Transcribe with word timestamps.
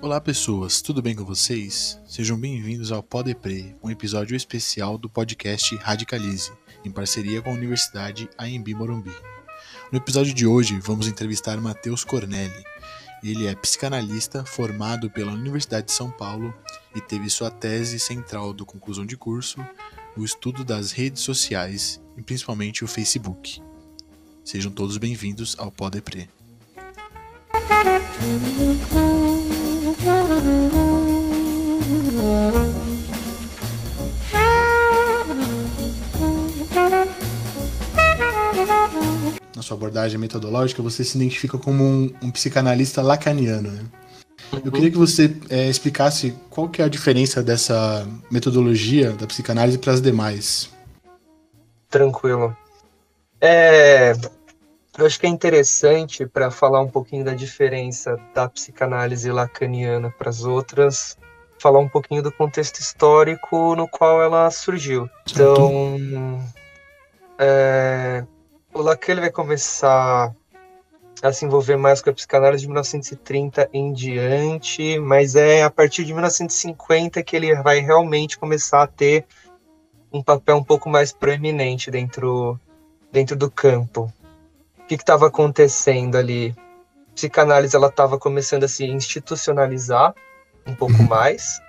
Olá 0.00 0.20
pessoas, 0.20 0.82
tudo 0.82 1.00
bem 1.00 1.14
com 1.14 1.24
vocês? 1.24 2.00
Sejam 2.04 2.36
bem-vindos 2.36 2.90
ao 2.90 3.00
Podepre, 3.00 3.76
um 3.80 3.90
episódio 3.90 4.34
especial 4.34 4.98
do 4.98 5.08
podcast 5.08 5.76
Radicalize, 5.76 6.50
em 6.84 6.90
parceria 6.90 7.40
com 7.40 7.50
a 7.50 7.54
Universidade 7.54 8.28
AMB 8.36 8.74
Morumbi. 8.74 9.12
No 9.92 9.98
episódio 9.98 10.34
de 10.34 10.48
hoje, 10.48 10.80
vamos 10.80 11.06
entrevistar 11.06 11.58
Matheus 11.58 12.02
Cornelli. 12.02 12.64
Ele 13.22 13.46
é 13.46 13.54
psicanalista 13.54 14.44
formado 14.44 15.08
pela 15.08 15.30
Universidade 15.30 15.86
de 15.86 15.92
São 15.92 16.10
Paulo 16.10 16.52
e 16.92 17.00
teve 17.00 17.30
sua 17.30 17.52
tese 17.52 18.00
central 18.00 18.52
do 18.52 18.66
conclusão 18.66 19.06
de 19.06 19.16
curso 19.16 19.64
o 20.16 20.24
estudo 20.24 20.64
das 20.64 20.92
redes 20.92 21.22
sociais 21.22 22.00
e 22.16 22.22
principalmente 22.22 22.84
o 22.84 22.88
Facebook. 22.88 23.62
Sejam 24.44 24.70
todos 24.70 24.98
bem-vindos 24.98 25.56
ao 25.58 25.70
Podepre. 25.70 26.28
Na 39.54 39.62
sua 39.62 39.76
abordagem 39.76 40.18
metodológica, 40.18 40.82
você 40.82 41.04
se 41.04 41.16
identifica 41.16 41.56
como 41.56 41.84
um, 41.84 42.14
um 42.20 42.30
psicanalista 42.30 43.00
lacaniano. 43.00 43.70
Né? 43.70 43.84
Eu 44.64 44.70
queria 44.70 44.90
que 44.90 44.98
você 44.98 45.34
é, 45.48 45.68
explicasse 45.68 46.34
qual 46.50 46.68
que 46.68 46.82
é 46.82 46.84
a 46.84 46.88
diferença 46.88 47.42
dessa 47.42 48.06
metodologia 48.30 49.12
da 49.12 49.26
psicanálise 49.26 49.78
para 49.78 49.92
as 49.92 50.02
demais. 50.02 50.70
Tranquilo. 51.88 52.56
É, 53.40 54.12
eu 54.96 55.06
acho 55.06 55.18
que 55.18 55.26
é 55.26 55.28
interessante 55.28 56.26
para 56.26 56.50
falar 56.50 56.80
um 56.80 56.88
pouquinho 56.88 57.24
da 57.24 57.34
diferença 57.34 58.18
da 58.34 58.48
psicanálise 58.48 59.30
lacaniana 59.30 60.10
para 60.10 60.28
as 60.28 60.44
outras, 60.44 61.16
falar 61.58 61.78
um 61.78 61.88
pouquinho 61.88 62.22
do 62.22 62.30
contexto 62.30 62.78
histórico 62.78 63.74
no 63.74 63.88
qual 63.88 64.22
ela 64.22 64.50
surgiu. 64.50 65.08
Então, 65.30 66.40
é, 67.38 68.24
o 68.74 68.82
Lacan 68.82 69.16
vai 69.16 69.30
começar 69.30 70.34
a 71.22 71.32
se 71.32 71.44
envolver 71.44 71.76
mais 71.76 72.02
com 72.02 72.10
a 72.10 72.12
psicanálise 72.12 72.62
de 72.62 72.66
1930 72.66 73.70
em 73.72 73.92
diante, 73.92 74.98
mas 74.98 75.36
é 75.36 75.62
a 75.62 75.70
partir 75.70 76.04
de 76.04 76.12
1950 76.12 77.22
que 77.22 77.36
ele 77.36 77.54
vai 77.62 77.78
realmente 77.78 78.36
começar 78.36 78.82
a 78.82 78.86
ter 78.88 79.24
um 80.12 80.20
papel 80.20 80.56
um 80.56 80.64
pouco 80.64 80.90
mais 80.90 81.12
proeminente 81.12 81.92
dentro, 81.92 82.58
dentro 83.12 83.36
do 83.36 83.48
campo. 83.48 84.12
O 84.80 84.86
que 84.86 84.96
estava 84.96 85.28
acontecendo 85.28 86.16
ali? 86.16 86.54
A 87.10 87.14
psicanálise 87.14 87.76
ela 87.76 87.86
estava 87.86 88.18
começando 88.18 88.64
a 88.64 88.68
se 88.68 88.84
institucionalizar 88.84 90.12
um 90.66 90.74
pouco 90.74 90.94
uhum. 90.94 91.08
mais. 91.08 91.60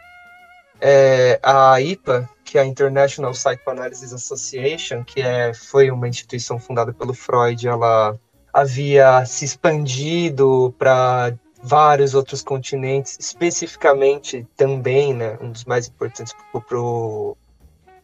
É, 0.82 1.40
a 1.44 1.80
IPA, 1.80 2.28
que 2.44 2.58
é 2.58 2.62
a 2.62 2.66
International 2.66 3.32
Psychoanalysis 3.32 4.12
Association, 4.14 5.04
que 5.04 5.22
é, 5.22 5.54
foi 5.54 5.92
uma 5.92 6.08
instituição 6.08 6.60
fundada 6.60 6.92
pelo 6.92 7.14
Freud, 7.14 7.68
ela 7.68 8.20
havia 8.54 9.26
se 9.26 9.44
expandido 9.44 10.74
para 10.78 11.34
vários 11.62 12.14
outros 12.14 12.42
continentes, 12.42 13.18
especificamente 13.20 14.46
também, 14.56 15.14
né, 15.14 15.38
um 15.42 15.52
dos 15.52 15.66
mais 15.66 15.88
importantes 15.88 16.34
para 16.52 16.80
o 16.80 17.36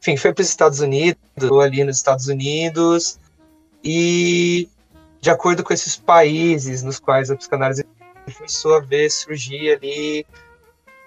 enfim, 0.02 0.16
foi 0.16 0.34
para 0.34 0.42
os 0.42 0.48
Estados 0.48 0.80
Unidos, 0.80 1.20
ali 1.62 1.84
nos 1.84 1.98
Estados 1.98 2.28
Unidos, 2.28 3.20
e 3.84 4.70
de 5.20 5.30
acordo 5.30 5.62
com 5.62 5.74
esses 5.74 5.98
países 5.98 6.84
nos 6.84 7.00
quais 7.00 7.30
a 7.30 7.36
psicanálise 7.36 7.86
começou 8.34 8.78
a 8.78 8.80
ver 8.80 9.10
surgir 9.10 9.74
ali 9.74 10.26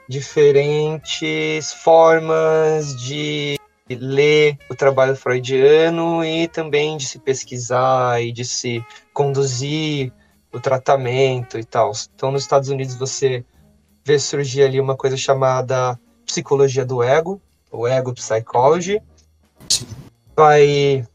diferentes 0.09 1.73
formas 1.73 2.95
de 3.01 3.59
ler 3.95 4.59
o 4.71 4.75
trabalho 4.75 5.17
freudiano 5.17 6.25
e 6.25 6.49
também 6.49 6.97
de 6.97 7.07
se 7.07 7.19
pesquisar 7.19 8.23
e 8.23 8.33
de 8.33 8.45
se 8.45 8.85
conduzir 9.13 10.13
o 10.53 10.61
tratamento 10.61 11.59
e 11.59 11.65
tal. 11.65 11.93
Então, 12.15 12.31
nos 12.31 12.43
Estados 12.43 12.69
Unidos, 12.69 12.95
você 12.95 13.45
vê 14.05 14.19
surgir 14.19 14.63
ali 14.63 14.81
uma 14.81 14.97
coisa 14.97 15.17
chamada 15.17 15.99
psicologia 16.27 16.85
do 16.85 17.03
ego, 17.03 17.41
o 17.71 17.87
ego 17.87 18.13
psychology. 18.13 19.01
Vai, 20.37 21.07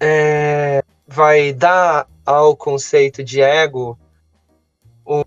é, 0.00 0.82
vai 1.06 1.52
dar 1.52 2.06
ao 2.24 2.56
conceito 2.56 3.22
de 3.22 3.40
ego 3.40 3.98
um, 5.06 5.22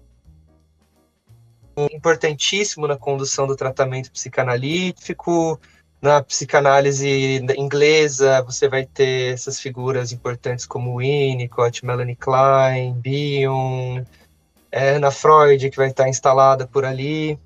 um 1.77 1.85
importantíssimo 1.91 2.87
na 2.87 2.97
condução 2.97 3.47
do 3.47 3.55
tratamento 3.55 4.11
psicanalítico, 4.11 5.59
na 6.05 6.21
psicanálise 6.21 7.43
inglesa, 7.57 8.41
você 8.43 8.69
vai 8.69 8.85
ter 8.85 9.33
essas 9.33 9.59
figuras 9.59 10.11
importantes 10.11 10.65
como 10.65 10.99
Winnicott, 10.99 11.83
Melanie 11.83 12.15
Klein, 12.15 12.93
Bion, 12.93 14.03
é, 14.71 14.91
Anna 14.91 15.09
Freud, 15.09 15.69
que 15.69 15.77
vai 15.77 15.89
estar 15.89 16.07
instalada 16.07 16.67
por 16.67 16.85
ali. 16.85 17.39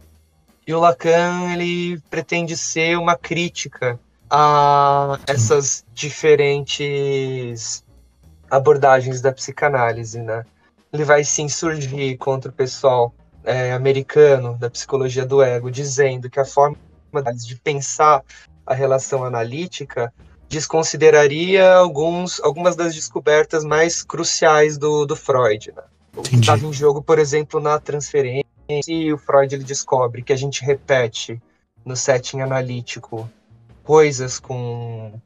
E 0.67 0.73
o 0.73 0.79
Lacan, 0.79 1.53
ele 1.53 1.99
pretende 2.09 2.57
ser 2.57 2.97
uma 2.97 3.15
crítica 3.15 3.97
a 4.29 5.17
essas 5.25 5.85
diferentes 5.93 7.83
abordagens 8.51 9.21
da 9.21 9.31
psicanálise, 9.31 10.21
né? 10.21 10.43
Ele 10.91 11.05
vai 11.05 11.23
se 11.23 11.41
insurgir 11.41 12.17
contra 12.17 12.51
o 12.51 12.53
pessoal 12.53 13.13
é, 13.43 13.71
americano 13.71 14.57
da 14.57 14.69
psicologia 14.69 15.25
do 15.25 15.41
ego, 15.41 15.71
dizendo 15.71 16.29
que 16.29 16.39
a 16.39 16.45
forma 16.45 16.77
de 17.33 17.55
pensar 17.55 18.23
a 18.69 18.75
relação 18.75 19.25
analítica, 19.25 20.13
desconsideraria 20.47 21.73
alguns, 21.73 22.39
algumas 22.41 22.75
das 22.75 22.93
descobertas 22.93 23.63
mais 23.63 24.03
cruciais 24.03 24.77
do, 24.77 25.07
do 25.07 25.15
Freud. 25.15 25.73
Né? 25.75 25.81
O 26.15 26.21
que 26.21 26.35
estava 26.35 26.63
em 26.63 26.71
jogo, 26.71 27.01
por 27.01 27.17
exemplo, 27.17 27.59
na 27.59 27.79
transferência, 27.79 28.45
e 28.87 29.11
o 29.11 29.17
Freud 29.17 29.55
ele 29.55 29.63
descobre 29.63 30.21
que 30.21 30.31
a 30.31 30.35
gente 30.35 30.63
repete 30.63 31.41
no 31.83 31.95
setting 31.95 32.41
analítico 32.41 33.27
coisas 33.83 34.39
com. 34.39 35.19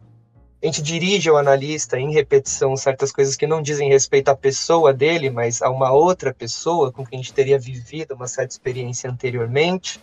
A 0.62 0.66
gente 0.66 0.82
dirige 0.82 1.30
ao 1.30 1.36
analista 1.36 2.00
em 2.00 2.14
repetição 2.14 2.78
certas 2.78 3.12
coisas 3.12 3.36
que 3.36 3.46
não 3.46 3.62
dizem 3.62 3.90
respeito 3.90 4.30
à 4.30 4.36
pessoa 4.36 4.94
dele, 4.94 5.30
mas 5.30 5.62
a 5.62 5.70
uma 5.70 5.92
outra 5.92 6.34
pessoa 6.34 6.90
com 6.90 7.06
quem 7.06 7.20
a 7.20 7.22
gente 7.22 7.34
teria 7.34 7.60
vivido 7.60 8.16
uma 8.16 8.28
certa 8.28 8.54
experiência 8.54 9.10
anteriormente 9.10 10.00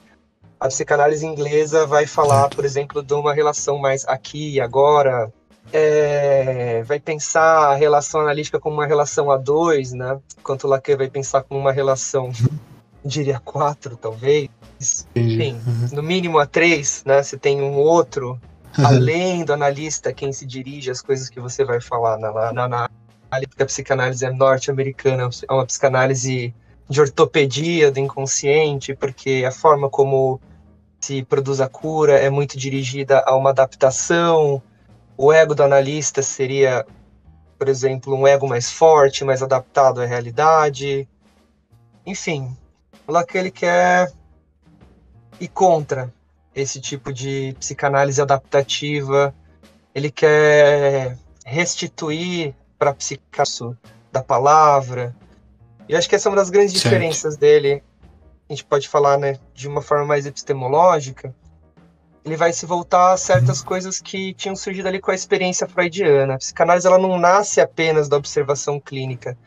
a 0.61 0.69
psicanálise 0.69 1.25
inglesa 1.25 1.87
vai 1.87 2.07
falar, 2.07 2.51
por 2.51 2.67
exemplo, 2.67 3.03
de 3.03 3.15
uma 3.15 3.33
relação 3.33 3.79
mais 3.79 4.07
aqui 4.07 4.57
e 4.57 4.61
agora, 4.61 5.33
é, 5.73 6.83
vai 6.83 7.01
pensar 7.01 7.71
a 7.71 7.75
relação 7.75 8.21
analítica 8.21 8.61
como 8.61 8.77
uma 8.77 8.87
relação 8.87 9.31
a 9.31 9.39
dois, 9.39 9.93
né? 9.93 10.19
Enquanto 10.39 10.69
Lacan 10.69 10.99
vai 10.99 11.09
pensar 11.09 11.43
como 11.45 11.59
uma 11.59 11.73
relação, 11.73 12.31
diria 13.03 13.41
quatro, 13.41 13.97
talvez. 13.97 14.51
Enfim, 15.15 15.61
uhum. 15.67 15.89
no 15.93 16.03
mínimo 16.03 16.39
a 16.39 16.47
três, 16.47 17.03
né? 17.07 17.23
Você 17.23 17.39
tem 17.39 17.63
um 17.63 17.77
outro, 17.77 18.39
além 18.77 19.45
do 19.45 19.55
analista, 19.55 20.13
quem 20.13 20.33
se 20.33 20.45
dirige 20.45 20.91
às 20.91 21.01
coisas 21.01 21.31
que 21.31 21.41
você 21.41 21.65
vai 21.65 21.81
falar 21.81 22.19
na, 22.19 22.53
na, 22.53 22.69
na 22.69 22.91
a 23.31 23.65
psicanálise 23.65 24.25
é 24.25 24.31
norte-americana, 24.31 25.31
é 25.49 25.53
uma 25.53 25.65
psicanálise 25.65 26.53
de 26.89 27.01
ortopedia 27.01 27.93
do 27.93 28.01
inconsciente, 28.01 28.93
porque 28.93 29.45
a 29.47 29.53
forma 29.53 29.89
como 29.89 30.41
se 31.01 31.23
produz 31.25 31.61
a 31.61 31.69
cura 31.69 32.19
é 32.19 32.29
muito 32.29 32.59
dirigida 32.59 33.25
a 33.27 33.35
uma 33.35 33.51
adaptação. 33.51 34.63
O 35.17 35.33
ego 35.33 35.55
do 35.55 35.63
analista 35.63 36.23
seria, 36.23 36.87
por 37.59 37.69
exemplo, 37.69 38.15
um 38.15 38.27
ego 38.27 38.47
mais 38.47 38.71
forte, 38.71 39.25
mais 39.25 39.43
adaptado 39.43 40.01
à 40.03 40.07
realidade. 40.07 41.09
Enfim, 42.07 42.55
o 43.07 43.13
Lacan 43.13 43.39
ele 43.39 43.51
quer 43.51 44.13
ir 45.41 45.49
contra 45.49 46.13
esse 46.55 46.81
tipo 46.81 47.13
de 47.13 47.57
psicanálise 47.59 48.21
adaptativa. 48.21 49.35
Ele 49.95 50.11
quer 50.11 51.17
restituir 51.45 52.55
para 52.79 52.91
a 52.91 52.95
psicanálise 52.95 53.77
da 54.13 54.23
palavra. 54.23 55.15
E 55.89 55.97
acho 55.97 56.09
que 56.09 56.15
essa 56.15 56.29
é 56.29 56.31
uma 56.31 56.37
das 56.37 56.51
grandes 56.51 56.73
certo. 56.73 56.85
diferenças 56.85 57.37
dele 57.37 57.83
a 58.51 58.53
gente 58.53 58.65
pode 58.65 58.89
falar, 58.89 59.17
né, 59.17 59.39
de 59.55 59.69
uma 59.69 59.81
forma 59.81 60.05
mais 60.05 60.27
epistemológica, 60.27 61.33
ele 62.25 62.37
vai 62.37 62.53
se 62.53 62.67
voltar 62.67 63.13
a 63.13 63.17
certas 63.17 63.61
uhum. 63.61 63.67
coisas 63.67 64.01
que 64.01 64.35
tinham 64.35 64.57
surgido 64.57 64.89
ali 64.89 65.01
com 65.01 65.13
a 65.13 65.15
experiência 65.15 65.69
freudiana. 65.69 66.35
A 66.35 66.39
psicanálise 66.39 66.87
ela 66.87 66.99
não 66.99 67.17
nasce 67.17 67.61
apenas 67.61 68.09
da 68.09 68.17
observação 68.17 68.81
clínica. 68.81 69.39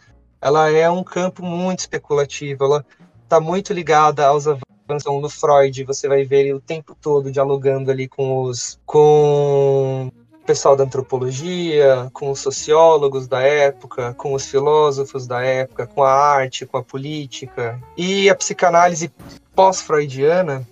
Ela 0.41 0.71
é 0.71 0.89
um 0.89 1.03
campo 1.03 1.43
muito 1.43 1.79
especulativo, 1.79 2.63
ela 2.63 2.85
está 3.23 3.41
muito 3.41 3.73
ligada 3.73 4.25
aos 4.25 4.47
avanços 4.47 5.21
no 5.21 5.29
Freud, 5.29 5.83
você 5.83 6.07
vai 6.07 6.23
ver 6.23 6.41
ele 6.41 6.53
o 6.53 6.59
tempo 6.61 6.95
todo 6.99 7.31
dialogando 7.31 7.91
ali 7.91 8.07
com 8.07 8.43
os 8.43 8.79
com 8.85 10.09
pessoal 10.45 10.75
da 10.75 10.83
antropologia, 10.83 12.09
com 12.13 12.29
os 12.31 12.39
sociólogos 12.39 13.27
da 13.27 13.41
época, 13.41 14.13
com 14.13 14.33
os 14.33 14.45
filósofos 14.45 15.25
da 15.25 15.41
época, 15.41 15.87
com 15.87 16.03
a 16.03 16.11
arte, 16.11 16.65
com 16.65 16.77
a 16.77 16.83
política. 16.83 17.79
E 17.97 18.29
a 18.29 18.35
psicanálise 18.35 19.11
pós-freudiana, 19.55 20.67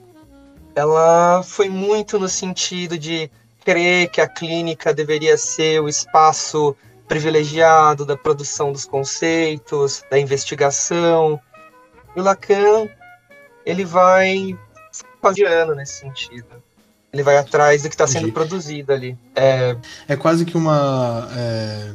ela 0.75 1.41
foi 1.44 1.69
muito 1.69 2.19
no 2.19 2.27
sentido 2.27 2.97
de 2.97 3.29
crer 3.63 4.09
que 4.09 4.21
a 4.21 4.27
clínica 4.27 4.94
deveria 4.94 5.38
ser 5.38 5.81
o 5.81 5.88
espaço 5.88 6.75
privilegiado 7.07 8.06
da 8.06 8.17
produção 8.17 8.71
dos 8.71 8.85
conceitos, 8.85 10.03
da 10.09 10.19
investigação. 10.19 11.39
E 12.15 12.19
o 12.19 12.24
Lacan, 12.24 12.88
ele 13.65 13.85
vai 13.85 14.57
freudiano 15.21 15.75
nesse 15.75 16.00
sentido. 16.00 16.60
Ele 17.13 17.23
vai 17.23 17.37
atrás 17.37 17.83
do 17.83 17.89
que 17.89 17.95
está 17.95 18.07
sendo 18.07 18.31
produzido 18.31 18.93
ali. 18.93 19.17
É... 19.35 19.75
é 20.07 20.15
quase 20.15 20.45
que 20.45 20.55
uma. 20.55 21.29
É... 21.35 21.91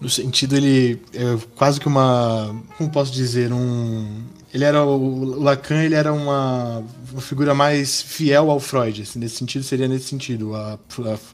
No 0.00 0.10
sentido, 0.10 0.56
ele. 0.56 1.00
É 1.12 1.38
quase 1.56 1.78
que 1.78 1.86
uma. 1.86 2.54
Como 2.76 2.90
posso 2.90 3.12
dizer? 3.12 3.52
Um. 3.52 4.24
Ele 4.54 4.64
era. 4.64 4.84
O 4.84 5.42
Lacan, 5.42 5.82
ele 5.82 5.96
era 5.96 6.12
uma, 6.12 6.84
uma 7.10 7.20
figura 7.20 7.52
mais 7.52 8.00
fiel 8.00 8.52
ao 8.52 8.60
Freud. 8.60 9.02
Assim, 9.02 9.18
nesse 9.18 9.34
sentido, 9.34 9.64
seria 9.64 9.88
nesse 9.88 10.04
sentido. 10.04 10.54
A, 10.54 10.78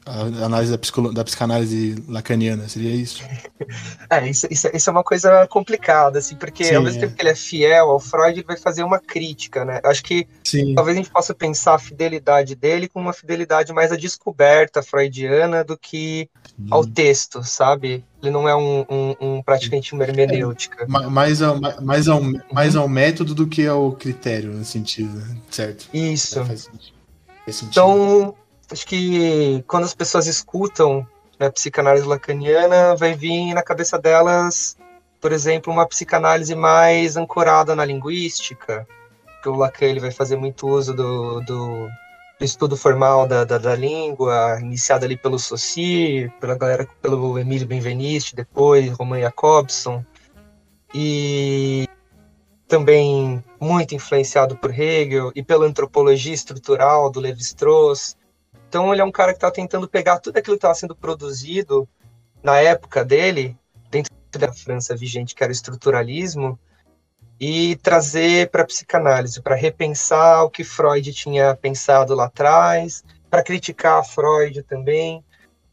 a, 0.07 0.11
a 0.11 0.45
análise 0.45 0.71
da, 0.71 0.77
psicolo, 0.79 1.13
da 1.13 1.23
psicanálise 1.23 2.03
lacaniana. 2.07 2.67
Seria 2.67 2.95
isso? 2.95 3.23
É, 4.09 4.27
isso, 4.27 4.45
isso, 4.51 4.67
isso, 4.73 4.89
é 4.89 4.91
uma 4.91 5.03
coisa 5.03 5.47
complicada, 5.47 6.19
assim, 6.19 6.35
porque 6.35 6.65
Sim, 6.65 6.75
ao 6.75 6.83
mesmo 6.83 6.97
é. 6.97 7.01
tempo 7.01 7.15
que 7.15 7.21
ele 7.21 7.29
é 7.29 7.35
fiel 7.35 7.89
ao 7.89 7.99
Freud, 7.99 8.39
ele 8.39 8.45
vai 8.45 8.57
fazer 8.57 8.83
uma 8.83 8.99
crítica, 8.99 9.63
né? 9.63 9.79
Acho 9.85 10.03
que 10.03 10.27
Sim. 10.43 10.75
talvez 10.75 10.97
a 10.97 10.99
gente 11.01 11.09
possa 11.09 11.33
pensar 11.33 11.75
a 11.75 11.79
fidelidade 11.79 12.53
dele 12.53 12.89
com 12.89 12.99
uma 12.99 13.13
fidelidade 13.13 13.71
mais 13.71 13.89
à 13.89 13.95
descoberta 13.95 14.83
freudiana 14.83 15.63
do 15.63 15.77
que 15.77 16.27
Sim. 16.43 16.67
ao 16.69 16.85
texto, 16.85 17.41
sabe? 17.43 18.03
Ele 18.21 18.31
não 18.31 18.47
é 18.47 18.55
um, 18.55 18.85
um, 18.89 19.15
um 19.19 19.41
praticamente 19.41 19.93
uma 19.93 20.03
hermenêutica. 20.03 20.83
É, 20.83 20.87
mais, 20.87 21.41
ao, 21.41 21.59
mais, 21.81 22.07
ao, 22.07 22.21
mais 22.51 22.75
ao 22.75 22.87
método 23.11 23.35
do 23.35 23.47
que 23.47 23.67
ao 23.67 23.91
critério, 23.91 24.53
no 24.53 24.63
sentido, 24.63 25.21
certo? 25.49 25.87
Isso. 25.93 26.39
É, 26.39 26.45
faz 26.45 26.61
sentido. 26.61 26.97
Faz 27.45 27.55
sentido. 27.57 27.71
Então, 27.71 28.35
acho 28.71 28.87
que 28.87 29.63
quando 29.67 29.83
as 29.83 29.93
pessoas 29.93 30.27
escutam 30.27 31.05
né, 31.39 31.49
psicanálise 31.49 32.07
lacaniana, 32.07 32.95
vai 32.95 33.13
vir 33.13 33.53
na 33.53 33.61
cabeça 33.61 33.99
delas, 33.99 34.77
por 35.19 35.31
exemplo, 35.31 35.71
uma 35.71 35.85
psicanálise 35.85 36.55
mais 36.55 37.17
ancorada 37.17 37.75
na 37.75 37.83
linguística, 37.83 38.87
que 39.43 39.49
o 39.49 39.55
Lacan 39.55 39.85
ele 39.85 39.99
vai 39.99 40.11
fazer 40.11 40.37
muito 40.37 40.67
uso 40.67 40.93
do, 40.93 41.41
do, 41.41 41.87
do 42.39 42.45
estudo 42.45 42.77
formal 42.77 43.27
da, 43.27 43.43
da, 43.43 43.57
da, 43.57 43.75
língua, 43.75 44.59
iniciado 44.61 45.03
ali 45.03 45.17
pelo 45.17 45.37
Saussure, 45.37 46.31
pela 46.39 46.55
galera, 46.55 46.87
pelo 47.01 47.37
Emílio 47.37 47.67
Benveniste, 47.67 48.35
depois 48.35 48.91
Roman 48.93 49.19
Jacobson, 49.19 50.05
e 50.93 51.87
também 52.71 53.43
muito 53.59 53.93
influenciado 53.93 54.55
por 54.55 54.71
Hegel 54.71 55.29
e 55.35 55.43
pela 55.43 55.65
antropologia 55.65 56.33
estrutural 56.33 57.11
do 57.11 57.19
Levi-Strauss, 57.19 58.15
então 58.69 58.93
ele 58.93 59.01
é 59.01 59.03
um 59.03 59.11
cara 59.11 59.33
que 59.33 59.37
está 59.37 59.51
tentando 59.51 59.89
pegar 59.89 60.19
tudo 60.19 60.37
aquilo 60.37 60.55
que 60.55 60.59
estava 60.59 60.73
sendo 60.73 60.95
produzido 60.95 61.85
na 62.41 62.61
época 62.61 63.03
dele, 63.03 63.57
dentro 63.89 64.09
da 64.39 64.53
França 64.53 64.95
vigente, 64.95 65.35
que 65.35 65.43
era 65.43 65.51
o 65.51 65.51
estruturalismo, 65.51 66.57
e 67.37 67.75
trazer 67.75 68.49
para 68.49 68.61
a 68.61 68.65
psicanálise, 68.65 69.41
para 69.41 69.55
repensar 69.57 70.45
o 70.45 70.49
que 70.49 70.63
Freud 70.63 71.11
tinha 71.11 71.53
pensado 71.53 72.15
lá 72.15 72.27
atrás, 72.27 73.03
para 73.29 73.43
criticar 73.43 74.01
Freud 74.05 74.63
também, 74.63 75.21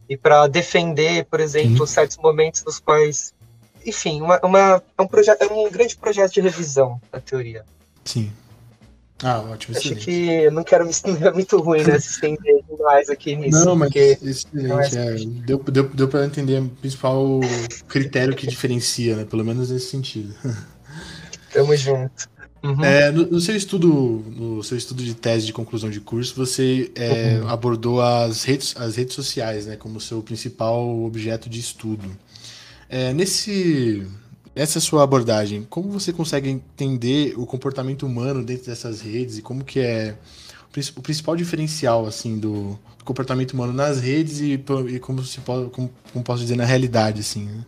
e 0.08 0.16
para 0.16 0.48
defender, 0.48 1.26
por 1.26 1.38
exemplo, 1.38 1.86
Sim. 1.86 1.94
certos 1.94 2.16
momentos 2.16 2.64
nos 2.64 2.80
quais. 2.80 3.32
Enfim, 3.86 4.20
uma, 4.20 4.40
uma, 4.42 4.82
é, 4.98 5.02
um 5.02 5.06
projeto, 5.06 5.42
é 5.42 5.46
um 5.52 5.70
grande 5.70 5.96
projeto 5.96 6.32
de 6.32 6.40
revisão 6.40 7.00
da 7.10 7.20
teoria. 7.20 7.64
Sim. 8.04 8.32
Ah, 9.22 9.40
ótimo, 9.40 9.76
Acho 9.76 9.96
que 9.96 10.48
não 10.50 10.62
quero 10.62 10.84
me 10.84 10.92
estender 10.92 11.34
muito 11.34 11.58
ruim, 11.58 11.82
né? 11.82 11.98
Se 11.98 12.12
estender 12.12 12.62
demais 12.70 13.10
aqui 13.10 13.34
nisso. 13.34 13.64
Não, 13.64 13.74
mas 13.74 13.90
excelente. 13.94 14.96
É, 14.96 15.14
deu, 15.44 15.58
deu, 15.58 15.88
deu 15.88 16.08
para 16.08 16.24
entender 16.24 16.60
o 16.60 16.68
principal 16.68 17.40
critério 17.88 18.36
que 18.36 18.46
diferencia, 18.46 19.16
né? 19.16 19.24
Pelo 19.24 19.44
menos 19.44 19.70
nesse 19.70 19.90
sentido. 19.90 20.32
Tamo 21.52 21.74
junto. 21.76 22.28
Uhum. 22.62 22.84
É, 22.84 23.10
no, 23.10 23.26
no, 23.26 23.40
seu 23.40 23.54
estudo, 23.56 23.88
no 23.88 24.62
seu 24.62 24.76
estudo 24.76 25.02
de 25.02 25.14
tese 25.14 25.46
de 25.46 25.52
conclusão 25.52 25.90
de 25.90 26.00
curso, 26.00 26.34
você 26.34 26.90
é, 26.94 27.38
uhum. 27.40 27.48
abordou 27.48 28.00
as 28.00 28.44
redes, 28.44 28.74
as 28.76 28.96
redes 28.96 29.14
sociais, 29.14 29.66
né, 29.66 29.76
como 29.76 30.00
seu 30.00 30.22
principal 30.22 31.04
objeto 31.04 31.48
de 31.48 31.60
estudo. 31.60 32.08
É, 32.88 33.12
nesse 33.12 34.06
essa 34.54 34.80
sua 34.80 35.04
abordagem, 35.04 35.64
como 35.70 35.88
você 35.88 36.12
consegue 36.12 36.48
entender 36.48 37.34
o 37.36 37.46
comportamento 37.46 38.04
humano 38.04 38.44
dentro 38.44 38.66
dessas 38.66 39.00
redes 39.00 39.38
e 39.38 39.42
como 39.42 39.64
que 39.64 39.78
é 39.78 40.16
o 40.96 41.02
principal 41.02 41.36
diferencial 41.36 42.06
assim 42.06 42.38
do, 42.38 42.78
comportamento 43.08 43.52
humano 43.52 43.72
nas 43.72 44.00
redes 44.00 44.40
e, 44.40 44.62
e 44.88 45.00
como 45.00 45.22
se 45.24 45.40
pode, 45.40 45.70
como, 45.70 45.90
como, 46.12 46.22
posso 46.22 46.42
dizer 46.42 46.56
na 46.56 46.66
realidade 46.66 47.20
assim. 47.20 47.46
Né? 47.46 47.64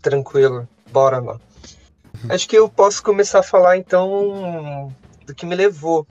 Tranquilo, 0.00 0.66
bora 0.90 1.18
lá. 1.18 1.34
Uhum. 1.34 2.30
Acho 2.30 2.48
que 2.48 2.56
eu 2.56 2.70
posso 2.70 3.02
começar 3.02 3.40
a 3.40 3.42
falar 3.42 3.76
então 3.76 4.90
do 5.26 5.34
que 5.34 5.44
me 5.44 5.54
levou 5.54 6.06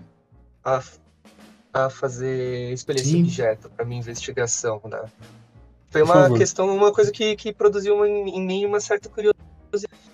a, 0.63 0.83
a 1.73 1.89
fazer 1.89 2.71
escolher 2.71 2.99
esse 2.99 3.17
objeto 3.17 3.69
para 3.71 3.83
minha 3.83 3.99
investigação, 3.99 4.79
né? 4.85 5.01
Foi 6.05 6.29
uma 6.29 6.37
questão, 6.37 6.75
uma 6.75 6.91
coisa 6.91 7.11
que, 7.11 7.35
que 7.35 7.53
produziu 7.53 8.05
em, 8.05 8.45
mim 8.45 8.65
uma 8.65 8.79
certa 8.79 9.09
curiosidade. 9.09 9.37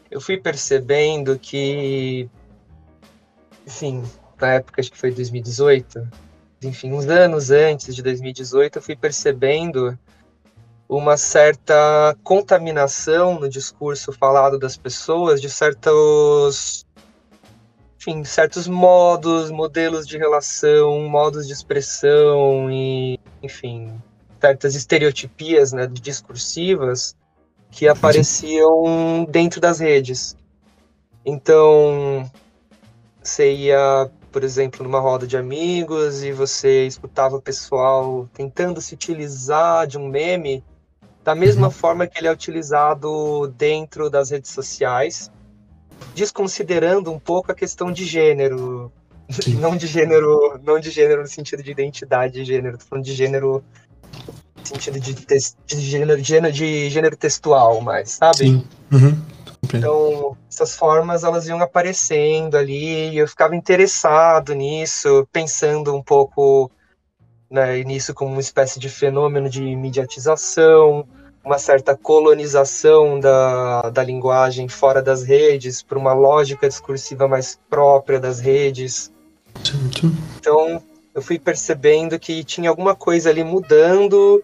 Eu 0.09 0.21
fui 0.21 0.37
percebendo 0.37 1.37
que, 1.39 2.29
enfim, 3.65 4.03
na 4.39 4.53
época, 4.53 4.81
acho 4.81 4.91
que 4.91 4.97
foi 4.97 5.11
2018, 5.11 6.07
enfim, 6.63 6.91
uns 6.91 7.07
anos 7.07 7.51
antes 7.51 7.95
de 7.95 8.01
2018, 8.01 8.77
eu 8.77 8.81
fui 8.81 8.95
percebendo 8.95 9.97
uma 10.87 11.17
certa 11.17 12.15
contaminação 12.23 13.39
no 13.39 13.49
discurso 13.49 14.11
falado 14.11 14.59
das 14.59 14.77
pessoas 14.77 15.41
de 15.41 15.49
certos 15.49 16.85
enfim, 17.97 18.23
certos 18.25 18.67
modos, 18.67 19.49
modelos 19.49 20.05
de 20.05 20.17
relação, 20.17 20.99
modos 21.07 21.47
de 21.47 21.53
expressão 21.53 22.69
e, 22.69 23.17
enfim, 23.41 23.93
certas 24.43 24.75
estereotipias 24.75 25.71
né, 25.71 25.87
discursivas 25.87 27.15
que 27.71 27.87
apareciam 27.87 29.25
dentro 29.29 29.61
das 29.61 29.79
redes. 29.79 30.35
Então, 31.25 32.29
você 33.23 33.53
ia, 33.53 34.11
por 34.33 34.43
exemplo, 34.43 34.83
numa 34.83 34.99
roda 34.99 35.25
de 35.25 35.37
amigos 35.37 36.23
e 36.23 36.33
você 36.33 36.85
escutava 36.85 37.37
o 37.37 37.41
pessoal 37.41 38.29
tentando 38.33 38.81
se 38.81 38.93
utilizar 38.93 39.87
de 39.87 39.97
um 39.97 40.09
meme 40.09 40.61
da 41.23 41.33
mesma 41.33 41.67
uhum. 41.67 41.71
forma 41.71 42.05
que 42.05 42.19
ele 42.19 42.27
é 42.27 42.31
utilizado 42.31 43.47
dentro 43.57 44.09
das 44.09 44.29
redes 44.29 44.51
sociais, 44.51 45.31
desconsiderando 46.13 47.09
um 47.09 47.17
pouco 47.17 47.49
a 47.49 47.55
questão 47.55 47.93
de 47.93 48.03
gênero, 48.03 48.91
não 49.57 49.77
de 49.77 49.87
gênero, 49.87 50.59
não 50.61 50.81
de 50.81 50.91
gênero 50.91 51.21
no 51.21 51.27
sentido 51.27 51.63
de 51.63 51.71
identidade 51.71 52.33
de 52.33 52.43
gênero, 52.43 52.77
tô 52.77 52.83
falando 52.83 53.05
de 53.05 53.13
gênero 53.13 53.63
sentido 54.63 54.99
de, 54.99 55.13
de, 55.13 55.79
gênero, 55.79 56.21
de, 56.21 56.27
gênero, 56.27 56.53
de 56.53 56.89
gênero 56.89 57.17
textual, 57.17 57.81
mais, 57.81 58.11
sabe? 58.11 58.37
Sim. 58.37 58.67
Uhum. 58.91 59.21
Então, 59.73 60.37
essas 60.49 60.75
formas 60.75 61.23
elas 61.23 61.47
iam 61.47 61.61
aparecendo 61.61 62.55
ali, 62.55 63.11
e 63.11 63.17
eu 63.17 63.27
ficava 63.27 63.55
interessado 63.55 64.53
nisso, 64.53 65.27
pensando 65.31 65.95
um 65.95 66.03
pouco 66.03 66.69
né, 67.49 67.83
nisso 67.83 68.13
como 68.13 68.31
uma 68.31 68.41
espécie 68.41 68.79
de 68.79 68.89
fenômeno 68.89 69.49
de 69.49 69.75
mediatização, 69.75 71.07
uma 71.43 71.57
certa 71.57 71.95
colonização 71.95 73.19
da, 73.19 73.89
da 73.89 74.03
linguagem 74.03 74.67
fora 74.67 75.01
das 75.01 75.23
redes, 75.23 75.81
por 75.81 75.97
uma 75.97 76.13
lógica 76.13 76.67
discursiva 76.67 77.27
mais 77.27 77.59
própria 77.69 78.19
das 78.19 78.39
redes. 78.39 79.11
Então, 80.37 80.81
eu 81.13 81.21
fui 81.21 81.37
percebendo 81.37 82.17
que 82.19 82.43
tinha 82.43 82.69
alguma 82.69 82.95
coisa 82.95 83.29
ali 83.29 83.43
mudando 83.43 84.43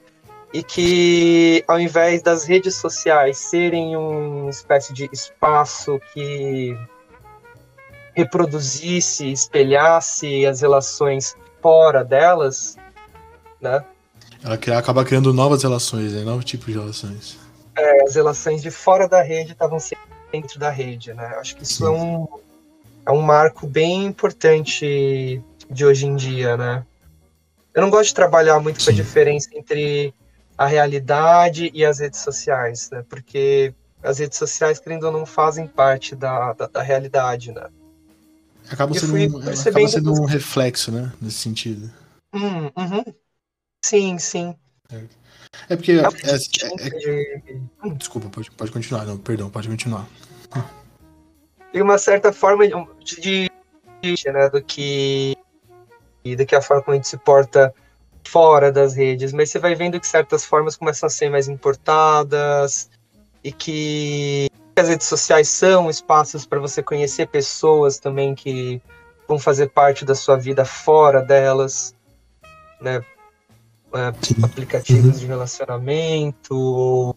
e 0.53 0.63
que 0.63 1.63
ao 1.67 1.79
invés 1.79 2.21
das 2.21 2.45
redes 2.45 2.75
sociais 2.75 3.37
serem 3.37 3.95
uma 3.95 4.49
espécie 4.49 4.93
de 4.93 5.09
espaço 5.11 5.99
que 6.13 6.75
reproduzisse, 8.13 9.31
espelhasse 9.31 10.45
as 10.45 10.61
relações 10.61 11.35
fora 11.61 12.03
delas, 12.03 12.77
né? 13.61 13.83
Ela 14.43 14.79
acaba 14.79 15.03
criando 15.03 15.33
novas 15.33 15.63
relações, 15.63 16.13
né? 16.13 16.23
novos 16.23 16.45
tipos 16.45 16.67
de 16.67 16.79
relações. 16.79 17.37
É, 17.75 18.03
as 18.03 18.15
relações 18.15 18.61
de 18.61 18.71
fora 18.71 19.07
da 19.07 19.21
rede 19.21 19.51
estavam 19.51 19.79
sempre 19.79 20.05
dentro 20.31 20.59
da 20.59 20.69
rede, 20.69 21.13
né? 21.13 21.35
Acho 21.39 21.55
que 21.55 21.63
isso 21.63 21.85
é 21.85 21.89
um, 21.89 22.27
é 23.05 23.11
um 23.11 23.21
marco 23.21 23.67
bem 23.67 24.05
importante 24.05 25.41
de 25.69 25.85
hoje 25.85 26.05
em 26.05 26.15
dia, 26.15 26.57
né? 26.57 26.85
Eu 27.73 27.81
não 27.81 27.89
gosto 27.89 28.09
de 28.09 28.15
trabalhar 28.15 28.59
muito 28.59 28.83
com 28.83 28.89
a 28.89 28.93
diferença 28.93 29.49
entre 29.53 30.13
a 30.57 30.65
realidade 30.65 31.71
e 31.73 31.85
as 31.85 31.99
redes 31.99 32.19
sociais, 32.19 32.89
né? 32.91 33.05
Porque 33.07 33.73
as 34.03 34.19
redes 34.19 34.37
sociais, 34.37 34.79
querendo 34.79 35.03
ou 35.05 35.11
não, 35.11 35.25
fazem 35.25 35.67
parte 35.67 36.15
da, 36.15 36.53
da, 36.53 36.67
da 36.67 36.81
realidade, 36.81 37.51
né? 37.51 37.67
Acaba 38.69 38.93
sendo, 38.93 39.15
um, 39.15 39.37
acaba 39.37 39.87
sendo 39.87 40.13
um 40.13 40.25
reflexo, 40.25 40.91
né? 40.91 41.11
Nesse 41.21 41.37
sentido. 41.37 41.91
Hum, 42.33 42.69
uhum. 42.75 43.03
Sim, 43.83 44.17
sim. 44.19 44.55
É 45.69 45.75
porque. 45.75 45.93
É, 45.93 45.95
é, 45.95 47.41
é, 47.85 47.89
desculpa, 47.95 48.29
pode, 48.29 48.51
pode 48.51 48.71
continuar, 48.71 49.05
não, 49.05 49.17
perdão, 49.17 49.49
pode 49.49 49.67
continuar. 49.67 50.07
Tem 51.71 51.81
uma 51.81 51.97
certa 51.97 52.33
forma 52.33 52.67
de, 52.67 53.21
de, 53.21 53.51
de 54.01 54.31
né, 54.31 54.49
do 54.49 54.61
que 54.61 55.37
do 56.35 56.45
que 56.45 56.55
a 56.55 56.61
forma 56.61 56.83
como 56.83 56.93
a 56.93 56.95
gente 56.95 57.07
se 57.07 57.17
porta 57.17 57.73
fora 58.23 58.71
das 58.71 58.95
redes, 58.95 59.33
mas 59.33 59.49
você 59.49 59.59
vai 59.59 59.75
vendo 59.75 59.99
que 59.99 60.07
certas 60.07 60.45
formas 60.45 60.75
começam 60.75 61.07
a 61.07 61.09
ser 61.09 61.29
mais 61.29 61.47
importadas 61.47 62.89
e 63.43 63.51
que 63.51 64.49
as 64.75 64.87
redes 64.87 65.07
sociais 65.07 65.49
são 65.49 65.89
espaços 65.89 66.45
para 66.45 66.59
você 66.59 66.81
conhecer 66.81 67.27
pessoas 67.27 67.99
também 67.99 68.35
que 68.35 68.81
vão 69.27 69.37
fazer 69.37 69.69
parte 69.69 70.05
da 70.05 70.15
sua 70.15 70.37
vida 70.37 70.65
fora 70.65 71.21
delas, 71.21 71.95
né? 72.81 73.03
É, 73.91 74.13
aplicativos 74.43 75.13
uhum. 75.13 75.19
de 75.19 75.25
relacionamento, 75.25 77.15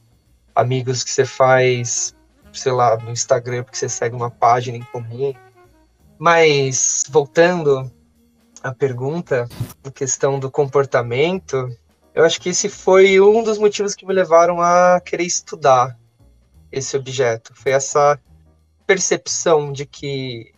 amigos 0.55 1.05
que 1.05 1.11
você 1.11 1.25
faz, 1.25 2.15
sei 2.53 2.73
lá, 2.73 2.97
no 2.97 3.11
Instagram 3.11 3.63
porque 3.63 3.77
você 3.77 3.89
segue 3.89 4.17
uma 4.17 4.31
página 4.31 4.79
em 4.79 4.83
comum. 4.85 5.35
Mas 6.19 7.05
voltando 7.09 7.91
à 8.63 8.73
pergunta, 8.73 9.49
a 9.85 9.91
questão 9.91 10.39
do 10.39 10.51
comportamento, 10.51 11.69
eu 12.15 12.25
acho 12.25 12.41
que 12.41 12.51
esse 12.51 12.69
foi 12.69 13.21
um 13.21 13.43
dos 13.43 13.59
motivos 13.59 13.95
que 13.95 14.07
me 14.07 14.13
levaram 14.13 14.61
a 14.61 15.01
querer 15.01 15.25
estudar 15.25 15.99
esse 16.71 16.97
objeto. 16.97 17.53
Foi 17.55 17.73
essa 17.73 18.19
percepção 18.87 19.73
de 19.73 19.85
que 19.85 20.53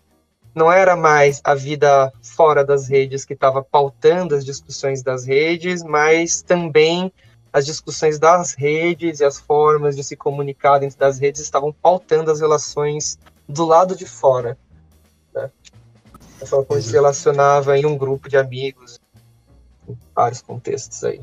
não 0.54 0.70
era 0.70 0.94
mais 0.94 1.40
a 1.42 1.54
vida 1.54 2.12
fora 2.22 2.64
das 2.64 2.88
redes 2.88 3.24
que 3.24 3.32
estava 3.32 3.62
pautando 3.62 4.34
as 4.34 4.44
discussões 4.44 5.02
das 5.02 5.24
redes, 5.24 5.82
mas 5.82 6.42
também 6.42 7.12
as 7.52 7.64
discussões 7.64 8.18
das 8.18 8.52
redes 8.52 9.20
e 9.20 9.24
as 9.24 9.38
formas 9.38 9.96
de 9.96 10.04
se 10.04 10.16
comunicar 10.16 10.78
dentro 10.78 10.98
das 10.98 11.18
redes 11.18 11.40
estavam 11.40 11.72
pautando 11.72 12.30
as 12.30 12.40
relações 12.40 13.18
do 13.48 13.64
lado 13.64 13.96
de 13.96 14.06
fora. 14.06 14.58
A 16.44 16.46
forma 16.46 16.64
como 16.66 16.82
se 16.82 16.92
relacionava 16.92 17.78
em 17.78 17.86
um 17.86 17.96
grupo 17.96 18.28
de 18.28 18.36
amigos, 18.36 19.00
em 19.88 19.96
vários 20.14 20.42
contextos 20.42 21.02
aí. 21.02 21.22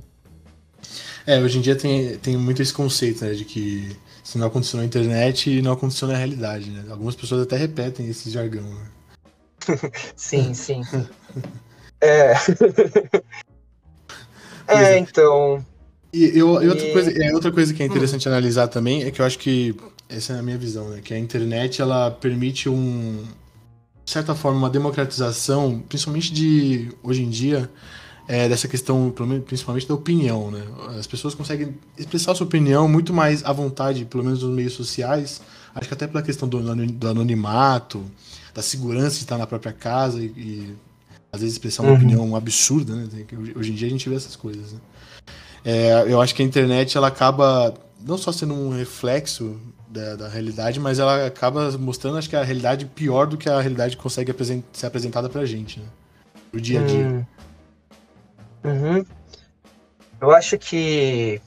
É, 1.28 1.40
hoje 1.40 1.60
em 1.60 1.62
dia 1.62 1.76
tem, 1.76 2.18
tem 2.18 2.36
muito 2.36 2.62
esse 2.62 2.74
conceito, 2.74 3.24
né, 3.24 3.34
de 3.34 3.46
que 3.46 3.96
se 4.24 4.40
não 4.40 4.48
aconteceu 4.48 4.80
na 4.80 4.86
internet, 4.86 5.62
não 5.62 5.74
aconteceu 5.74 6.08
na 6.08 6.16
realidade, 6.16 6.72
né? 6.72 6.86
Algumas 6.90 7.16
pessoas 7.16 7.44
até 7.44 7.56
repetem 7.56 8.10
esse 8.10 8.32
jargão, 8.32 8.64
né? 8.64 8.86
sim, 10.16 10.56
sim. 10.56 10.82
é. 12.02 12.34
é, 14.68 14.98
então. 14.98 15.64
E, 16.12 16.38
eu, 16.38 16.62
e 16.64 16.68
outra, 16.68 16.88
e... 16.88 16.94
Coisa, 16.94 17.24
é, 17.24 17.34
outra 17.34 17.52
coisa 17.52 17.74
que 17.74 17.84
é 17.84 17.86
interessante 17.86 18.28
hum. 18.28 18.32
analisar 18.32 18.68
também 18.68 19.04
é 19.04 19.12
que 19.12 19.22
eu 19.22 19.26
acho 19.26 19.38
que, 19.38 19.76
essa 20.10 20.34
é 20.34 20.40
a 20.40 20.42
minha 20.42 20.58
visão, 20.58 20.90
né? 20.90 21.02
Que 21.04 21.14
a 21.14 21.20
internet 21.20 21.82
ela 21.82 22.10
permite 22.10 22.68
um. 22.68 23.24
De 24.12 24.14
certa 24.14 24.36
forma, 24.36 24.58
uma 24.58 24.70
democratização, 24.70 25.82
principalmente 25.88 26.34
de 26.34 26.92
hoje 27.02 27.24
em 27.24 27.30
dia, 27.30 27.72
é, 28.28 28.50
dessa 28.50 28.68
questão, 28.68 29.10
principalmente 29.46 29.88
da 29.88 29.94
opinião, 29.94 30.52
né? 30.52 30.62
As 31.00 31.08
pessoas 31.08 31.34
conseguem 31.34 31.78
expressar 31.98 32.36
sua 32.36 32.46
opinião 32.46 32.90
muito 32.90 33.14
mais 33.14 33.42
à 33.46 33.54
vontade, 33.54 34.04
pelo 34.04 34.26
menos 34.26 34.44
nos 34.44 34.54
meios 34.54 34.74
sociais. 34.74 35.42
Acho 35.74 35.88
que 35.88 35.94
até 35.94 36.08
pela 36.08 36.22
questão 36.22 36.46
do, 36.46 36.60
do 36.60 37.08
anonimato, 37.08 38.04
da 38.54 38.62
segurança 38.62 39.16
de 39.16 39.22
estar 39.22 39.38
na 39.38 39.48
própria 39.48 39.72
casa 39.72 40.20
e, 40.20 40.26
e 40.26 40.76
às 41.32 41.40
vezes 41.40 41.56
expressar 41.56 41.84
uma 41.84 41.92
uhum. 41.94 41.98
opinião 41.98 42.36
absurda, 42.36 42.94
né? 42.94 43.08
Hoje 43.56 43.72
em 43.72 43.76
dia 43.76 43.88
a 43.88 43.92
gente 43.92 44.10
vê 44.10 44.16
essas 44.16 44.36
coisas, 44.36 44.74
né? 44.74 44.80
É, 45.64 46.04
eu 46.06 46.20
acho 46.20 46.36
que 46.36 46.42
a 46.42 46.46
internet 46.46 46.98
ela 46.98 47.08
acaba 47.08 47.74
não 48.06 48.18
só 48.18 48.34
sendo 48.34 48.56
um 48.56 48.76
reflexo 48.76 49.58
da, 49.92 50.16
da, 50.16 50.28
realidade, 50.30 50.80
mas 50.80 51.00
ela 51.00 51.28
acaba 51.28 51.70
mostrando, 51.78 52.18
acho 52.18 52.30
que 52.30 52.36
a 52.36 52.44
realidade 52.44 52.86
pior 52.86 53.28
do 53.28 53.38
que 53.38 53.50
a 53.50 53.60
realidade 53.60 53.98
consegue 53.98 54.34
ser 54.72 54.86
apresentada 54.86 55.30
pra 55.30 55.46
gente, 55.46 55.80
né? 55.80 55.86
No 56.54 56.62
dia 56.62 56.82
a 56.82 56.84
dia. 56.86 57.06
Uhum. 57.06 57.26
Uhum. 58.64 59.06
Eu 60.22 60.32
acho 60.32 60.58
que 60.58 61.42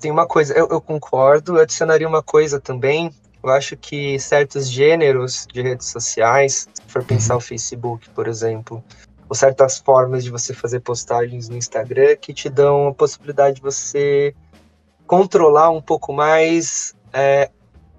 tem 0.00 0.10
uma 0.10 0.26
coisa, 0.26 0.54
eu, 0.54 0.68
eu 0.68 0.80
concordo, 0.80 1.56
eu 1.56 1.62
adicionaria 1.62 2.08
uma 2.08 2.22
coisa 2.22 2.60
também, 2.60 3.12
eu 3.42 3.50
acho 3.50 3.76
que 3.76 4.18
certos 4.18 4.70
gêneros 4.70 5.46
de 5.52 5.62
redes 5.62 5.88
sociais, 5.88 6.68
se 6.72 6.82
for 6.86 7.04
pensar 7.04 7.34
uhum. 7.34 7.38
o 7.38 7.42
Facebook, 7.42 8.08
por 8.10 8.28
exemplo, 8.28 8.82
ou 9.28 9.34
certas 9.34 9.78
formas 9.78 10.24
de 10.24 10.30
você 10.30 10.54
fazer 10.54 10.80
postagens 10.80 11.48
no 11.48 11.56
Instagram 11.56 12.16
que 12.16 12.32
te 12.32 12.48
dão 12.48 12.88
a 12.88 12.94
possibilidade 12.94 13.56
de 13.56 13.62
você 13.62 14.34
controlar 15.06 15.70
um 15.70 15.80
pouco 15.80 16.12
mais 16.12 16.94
é, 17.12 17.50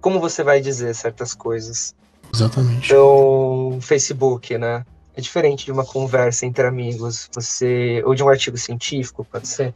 como 0.01 0.19
você 0.19 0.43
vai 0.43 0.59
dizer 0.59 0.93
certas 0.95 1.33
coisas. 1.33 1.95
Exatamente. 2.33 2.87
Então, 2.87 3.79
Facebook, 3.81 4.57
né? 4.57 4.85
É 5.15 5.21
diferente 5.21 5.65
de 5.65 5.71
uma 5.71 5.85
conversa 5.85 6.45
entre 6.45 6.65
amigos, 6.65 7.29
você 7.33 8.01
ou 8.05 8.15
de 8.15 8.23
um 8.23 8.29
artigo 8.29 8.57
científico, 8.57 9.25
pode 9.29 9.47
ser. 9.47 9.73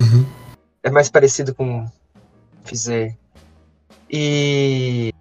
Uhum. 0.00 0.26
É 0.82 0.90
mais 0.90 1.08
parecido 1.08 1.54
com 1.54 1.86
fizer 2.64 3.16
e 4.10 5.12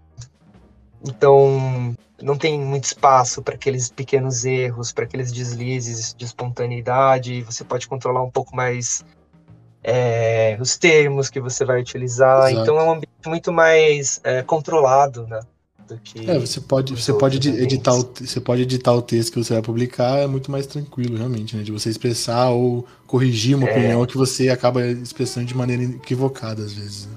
então 1.06 1.96
não 2.22 2.38
tem 2.38 2.60
muito 2.60 2.86
espaço 2.86 3.42
para 3.42 3.56
aqueles 3.56 3.90
pequenos 3.90 4.44
erros, 4.44 4.92
para 4.92 5.04
aqueles 5.04 5.32
deslizes 5.32 6.14
de 6.14 6.26
espontaneidade. 6.26 7.44
Você 7.44 7.64
pode 7.64 7.88
controlar 7.88 8.24
um 8.24 8.32
pouco 8.32 8.56
mais 8.56 9.06
é, 9.90 10.58
os 10.60 10.76
termos 10.76 11.30
que 11.30 11.40
você 11.40 11.64
vai 11.64 11.80
utilizar. 11.80 12.50
Exato. 12.50 12.62
Então 12.62 12.78
é 12.78 12.84
um 12.84 12.92
ambiente 12.92 13.26
muito 13.26 13.54
mais 13.54 14.20
é, 14.22 14.42
controlado, 14.44 15.26
né? 15.28 15.40
Do 15.88 15.98
que 16.00 16.30
é, 16.30 16.38
você 16.38 16.60
pode, 16.60 16.94
você 16.94 17.14
pode 17.14 17.38
editar 17.50 17.94
o, 17.96 18.04
você 18.14 18.42
pode 18.42 18.64
editar 18.64 18.92
o 18.92 19.02
texto 19.02 19.32
que 19.32 19.42
você 19.42 19.54
vai 19.54 19.62
publicar, 19.62 20.20
é 20.20 20.28
muito 20.28 20.52
mais 20.52 20.68
tranquilo, 20.68 21.16
realmente, 21.16 21.56
né? 21.56 21.64
De 21.64 21.72
você 21.72 21.90
expressar 21.90 22.50
ou 22.50 22.86
corrigir 23.06 23.56
uma 23.56 23.66
é. 23.70 23.72
opinião 23.72 24.06
que 24.06 24.18
você 24.18 24.50
acaba 24.50 24.86
expressando 24.86 25.46
de 25.46 25.56
maneira 25.56 25.84
equivocada 25.84 26.62
às 26.62 26.74
vezes. 26.74 27.06
Né? 27.06 27.14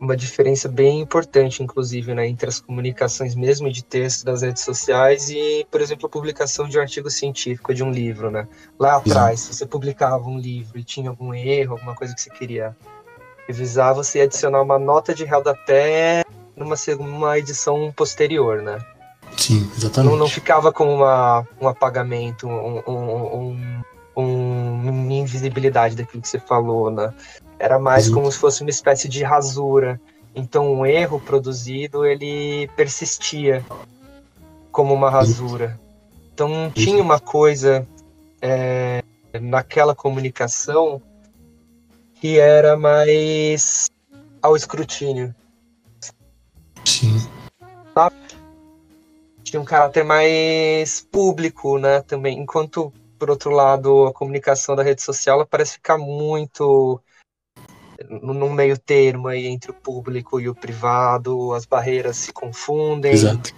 Uma 0.00 0.16
diferença 0.16 0.68
bem 0.68 1.00
importante, 1.00 1.62
inclusive, 1.62 2.14
né, 2.14 2.26
entre 2.26 2.48
as 2.48 2.60
comunicações 2.60 3.34
mesmo 3.34 3.70
de 3.70 3.82
texto 3.82 4.24
das 4.24 4.42
redes 4.42 4.62
sociais 4.62 5.28
e, 5.28 5.66
por 5.70 5.80
exemplo, 5.80 6.06
a 6.06 6.08
publicação 6.08 6.68
de 6.68 6.78
um 6.78 6.80
artigo 6.80 7.10
científico 7.10 7.74
de 7.74 7.82
um 7.82 7.90
livro, 7.90 8.30
né? 8.30 8.46
Lá 8.78 8.96
atrás, 8.96 9.40
se 9.40 9.54
você 9.54 9.66
publicava 9.66 10.24
um 10.24 10.38
livro 10.38 10.78
e 10.78 10.84
tinha 10.84 11.10
algum 11.10 11.34
erro, 11.34 11.72
alguma 11.72 11.94
coisa 11.94 12.14
que 12.14 12.20
você 12.20 12.30
queria 12.30 12.76
revisar, 13.46 13.94
você 13.94 14.18
ia 14.18 14.24
adicionar 14.24 14.62
uma 14.62 14.78
nota 14.78 15.14
de 15.14 15.24
rodapé 15.24 16.24
numa 16.56 16.76
segunda 16.76 17.38
edição 17.38 17.92
posterior, 17.96 18.62
né? 18.62 18.78
Sim, 19.36 19.70
exatamente. 19.76 20.12
Não, 20.12 20.18
não 20.18 20.28
ficava 20.28 20.72
como 20.72 20.92
uma, 20.92 21.46
um 21.60 21.68
apagamento, 21.68 22.46
um, 22.46 22.82
um, 22.86 22.92
um, 22.96 23.82
um, 24.16 24.88
uma 24.88 25.12
invisibilidade 25.12 25.96
daquilo 25.96 26.22
que 26.22 26.28
você 26.28 26.38
falou, 26.38 26.90
né? 26.90 27.12
Era 27.58 27.78
mais 27.78 28.08
uhum. 28.08 28.14
como 28.14 28.32
se 28.32 28.38
fosse 28.38 28.62
uma 28.62 28.70
espécie 28.70 29.08
de 29.08 29.22
rasura. 29.24 30.00
Então 30.34 30.78
o 30.78 30.86
erro 30.86 31.20
produzido 31.20 32.04
ele 32.06 32.68
persistia 32.76 33.64
como 34.70 34.94
uma 34.94 35.10
rasura. 35.10 35.78
Então 36.32 36.48
não 36.48 36.70
tinha 36.70 37.02
uma 37.02 37.18
coisa 37.18 37.86
é, 38.40 39.02
naquela 39.40 39.94
comunicação 39.94 41.02
que 42.20 42.38
era 42.38 42.76
mais 42.76 43.90
ao 44.40 44.56
escrutínio. 44.56 45.34
Sim. 46.84 47.28
Sabe? 47.94 48.16
Tinha 49.42 49.60
um 49.60 49.64
caráter 49.64 50.04
mais 50.04 51.00
público, 51.00 51.78
né? 51.78 52.00
Também. 52.02 52.38
Enquanto, 52.38 52.92
por 53.18 53.30
outro 53.30 53.50
lado, 53.50 54.06
a 54.06 54.12
comunicação 54.12 54.76
da 54.76 54.82
rede 54.82 55.02
social 55.02 55.36
ela 55.36 55.46
parece 55.46 55.74
ficar 55.74 55.98
muito 55.98 57.00
num 58.08 58.52
meio 58.52 58.78
termo 58.78 59.28
aí 59.28 59.46
entre 59.46 59.70
o 59.70 59.74
público 59.74 60.40
e 60.40 60.48
o 60.48 60.54
privado, 60.54 61.52
as 61.52 61.66
barreiras 61.66 62.16
se 62.16 62.32
confundem. 62.32 63.12
Exato. 63.12 63.54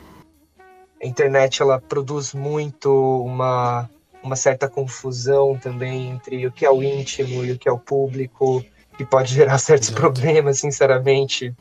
A 1.02 1.07
internet 1.07 1.62
ela 1.62 1.80
produz 1.80 2.35
muito 2.35 2.90
uma, 3.25 3.88
uma 4.23 4.37
certa 4.37 4.69
confusão 4.69 5.57
também 5.57 6.11
entre 6.11 6.47
o 6.47 6.52
que 6.52 6.64
é 6.64 6.71
o 6.71 6.83
íntimo 6.83 7.45
e 7.45 7.52
o 7.52 7.59
que 7.59 7.69
é 7.69 7.73
o 7.73 7.78
público, 7.78 8.64
que 8.97 9.04
pode 9.04 9.33
gerar 9.33 9.57
certos 9.59 9.88
Exato. 9.88 10.00
problemas, 10.00 10.59
sinceramente. 10.59 11.54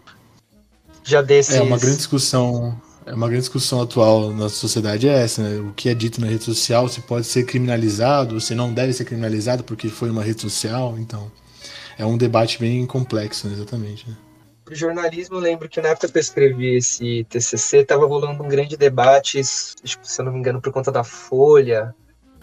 Já 1.03 1.21
desses... 1.21 1.55
É 1.55 1.61
uma 1.61 1.77
grande 1.77 1.97
discussão 1.97 2.79
é 3.05 3.13
uma 3.13 3.27
grande 3.27 3.41
discussão 3.41 3.81
atual 3.81 4.31
na 4.31 4.49
sociedade 4.49 5.07
é 5.07 5.23
essa, 5.23 5.41
né? 5.41 5.59
O 5.59 5.73
que 5.73 5.89
é 5.89 5.95
dito 5.95 6.21
na 6.21 6.27
rede 6.27 6.43
social, 6.43 6.87
se 6.87 7.01
pode 7.01 7.25
ser 7.25 7.43
criminalizado, 7.43 8.39
se 8.39 8.53
não 8.53 8.71
deve 8.71 8.93
ser 8.93 9.03
criminalizado 9.03 9.63
porque 9.63 9.89
foi 9.89 10.11
uma 10.11 10.23
rede 10.23 10.41
social, 10.41 10.95
então 10.99 11.31
é 11.99 12.05
um 12.05 12.17
debate 12.17 12.57
bem 12.57 12.87
complexo, 12.87 13.47
né? 13.47 13.53
exatamente. 13.53 14.09
Né? 14.09 14.15
Pro 14.63 14.73
jornalismo, 14.73 15.35
eu 15.35 15.41
lembro 15.41 15.67
que 15.67 15.81
na 15.81 15.89
época 15.89 16.07
que 16.07 16.17
eu 16.17 16.21
escrevi 16.21 16.77
esse 16.77 17.25
TCC, 17.25 17.79
estava 17.79 18.05
rolando 18.05 18.41
um 18.41 18.47
grande 18.47 18.77
debate, 18.77 19.41
tipo, 19.83 20.07
se 20.07 20.21
eu 20.21 20.25
não 20.25 20.31
me 20.31 20.39
engano, 20.39 20.61
por 20.61 20.71
conta 20.71 20.91
da 20.91 21.03
Folha, 21.03 21.93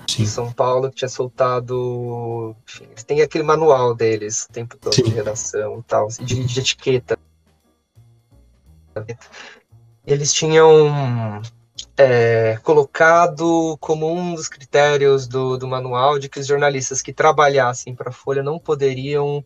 Sim. 0.07 0.25
de 0.25 0.29
São 0.29 0.53
Paulo, 0.53 0.91
que 0.91 0.97
tinha 0.97 1.09
soltado. 1.09 2.55
Enfim, 2.69 2.87
tem 3.07 3.23
aquele 3.23 3.45
manual 3.45 3.95
deles, 3.95 4.45
o 4.45 4.53
tempo 4.53 4.77
todo 4.77 4.95
Sim. 4.95 5.05
de 5.05 5.11
redação 5.11 5.79
e 5.79 5.83
tal, 5.85 6.09
de, 6.09 6.45
de 6.45 6.61
etiqueta. 6.61 7.19
Eles 10.07 10.33
tinham 10.35 11.41
é, 11.97 12.59
colocado 12.63 13.77
como 13.81 14.13
um 14.13 14.35
dos 14.35 14.49
critérios 14.49 15.27
do, 15.27 15.57
do 15.57 15.67
manual 15.67 16.19
de 16.19 16.29
que 16.29 16.39
os 16.39 16.47
jornalistas 16.47 17.01
que 17.01 17.13
trabalhassem 17.13 17.95
para 17.95 18.11
a 18.11 18.13
Folha 18.13 18.43
não 18.43 18.59
poderiam 18.59 19.45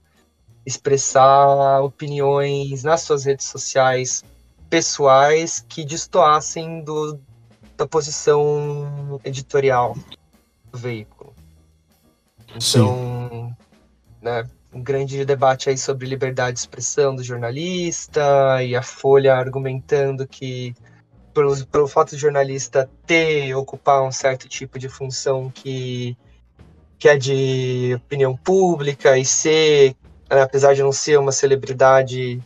expressar 0.67 1.81
opiniões 1.81 2.83
nas 2.83 3.03
suas 3.03 3.25
redes 3.25 3.47
sociais 3.47 4.25
pessoais 4.69 5.65
que 5.69 5.85
destoassem 5.85 6.83
do, 6.83 7.21
da 7.77 7.87
posição 7.87 9.21
editorial 9.25 9.97
do 10.71 10.79
veículo. 10.79 11.35
Então, 12.55 13.57
né, 14.21 14.49
um 14.73 14.83
grande 14.83 15.25
debate 15.25 15.71
aí 15.71 15.79
sobre 15.79 16.07
liberdade 16.07 16.55
de 16.55 16.61
expressão 16.61 17.15
do 17.15 17.23
jornalista 17.23 18.63
e 18.63 18.77
a 18.77 18.83
Folha 18.83 19.35
argumentando 19.35 20.27
que 20.27 20.75
pelo, 21.33 21.67
pelo 21.67 21.89
fato 21.89 22.15
de 22.15 22.21
jornalista 22.21 22.89
ter, 23.07 23.55
ocupar 23.55 24.03
um 24.03 24.13
certo 24.13 24.49
tipo 24.49 24.79
de 24.79 24.89
função 24.89 25.51
que, 25.51 26.17
que 26.99 27.09
é 27.09 27.17
de 27.17 27.95
opinião 27.97 28.37
pública 28.37 29.17
e 29.17 29.25
ser, 29.25 29.95
né, 30.31 30.43
apesar 30.43 30.75
de 30.75 30.83
não 30.83 30.93
ser 30.93 31.19
uma 31.19 31.33
celebridade. 31.33 32.41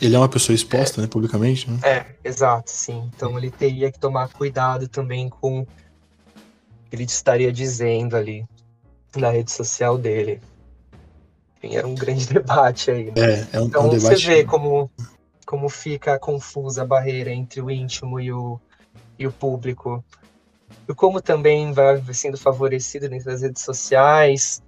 Ele 0.00 0.14
é 0.14 0.18
uma 0.18 0.28
pessoa 0.28 0.54
exposta, 0.54 1.00
é, 1.00 1.02
né, 1.02 1.08
publicamente, 1.08 1.70
né? 1.70 1.78
É, 1.82 2.06
exato, 2.22 2.70
sim. 2.70 3.10
Então 3.14 3.36
ele 3.38 3.50
teria 3.50 3.90
que 3.90 3.98
tomar 3.98 4.28
cuidado 4.28 4.88
também 4.88 5.28
com 5.28 5.60
o 5.60 5.66
que 5.66 6.96
ele 6.96 7.04
estaria 7.04 7.52
dizendo 7.52 8.16
ali 8.16 8.44
na 9.16 9.30
rede 9.30 9.50
social 9.50 9.98
dele. 9.98 10.40
Enfim, 11.56 11.76
era 11.76 11.86
um 11.86 11.94
grande 11.94 12.26
debate 12.32 12.90
aí. 12.90 13.06
Né? 13.06 13.12
É, 13.16 13.48
é 13.52 13.60
um, 13.60 13.66
então 13.66 13.82
é 13.82 13.86
um 13.86 13.88
debate. 13.88 14.20
você 14.20 14.26
vê 14.26 14.44
como 14.44 14.90
como 15.48 15.70
fica 15.70 16.18
confusa 16.18 16.82
a 16.82 16.86
barreira 16.86 17.32
entre 17.32 17.62
o 17.62 17.70
íntimo 17.70 18.20
e 18.20 18.30
o, 18.30 18.60
e 19.18 19.26
o 19.26 19.32
público. 19.32 20.04
E 20.86 20.92
como 20.92 21.22
também 21.22 21.72
vai 21.72 22.02
sendo 22.12 22.36
favorecido 22.36 23.08
dentro 23.08 23.24
das 23.24 23.40
redes 23.40 23.62
sociais. 23.62 24.62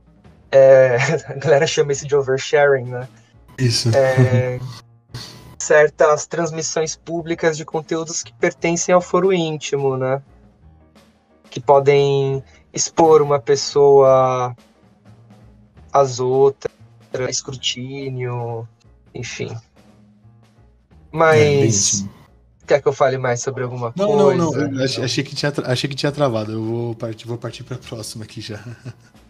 É, 0.50 0.96
a 1.28 1.34
galera 1.34 1.66
chama 1.66 1.92
isso 1.92 2.08
de 2.08 2.16
oversharing, 2.16 2.86
né? 2.86 3.06
Isso. 3.58 3.90
É, 3.94 4.58
certas 5.58 6.26
transmissões 6.26 6.96
públicas 6.96 7.58
de 7.58 7.64
conteúdos 7.66 8.22
que 8.22 8.32
pertencem 8.32 8.94
ao 8.94 9.02
foro 9.02 9.34
íntimo, 9.34 9.98
né? 9.98 10.22
Que 11.50 11.60
podem 11.60 12.42
expor 12.72 13.20
uma 13.20 13.38
pessoa 13.38 14.56
às 15.92 16.20
outras, 16.20 16.72
escrutínio, 17.28 18.66
enfim. 19.14 19.54
Mas. 21.12 22.04
É, 22.04 22.66
quer 22.66 22.82
que 22.82 22.88
eu 22.88 22.92
fale 22.92 23.18
mais 23.18 23.40
sobre 23.40 23.62
alguma 23.64 23.92
não, 23.96 24.06
coisa? 24.06 24.36
Não, 24.36 24.52
não, 24.52 24.70
não. 24.70 24.84
Achei, 24.84 25.04
achei, 25.04 25.24
que 25.24 25.34
tinha, 25.34 25.52
achei 25.64 25.88
que 25.90 25.96
tinha 25.96 26.12
travado. 26.12 26.52
Eu 26.52 26.62
vou 26.62 26.94
partir, 26.94 27.26
vou 27.26 27.38
partir 27.38 27.64
para 27.64 27.76
a 27.76 27.78
próxima 27.78 28.24
aqui 28.24 28.40
já. 28.40 28.62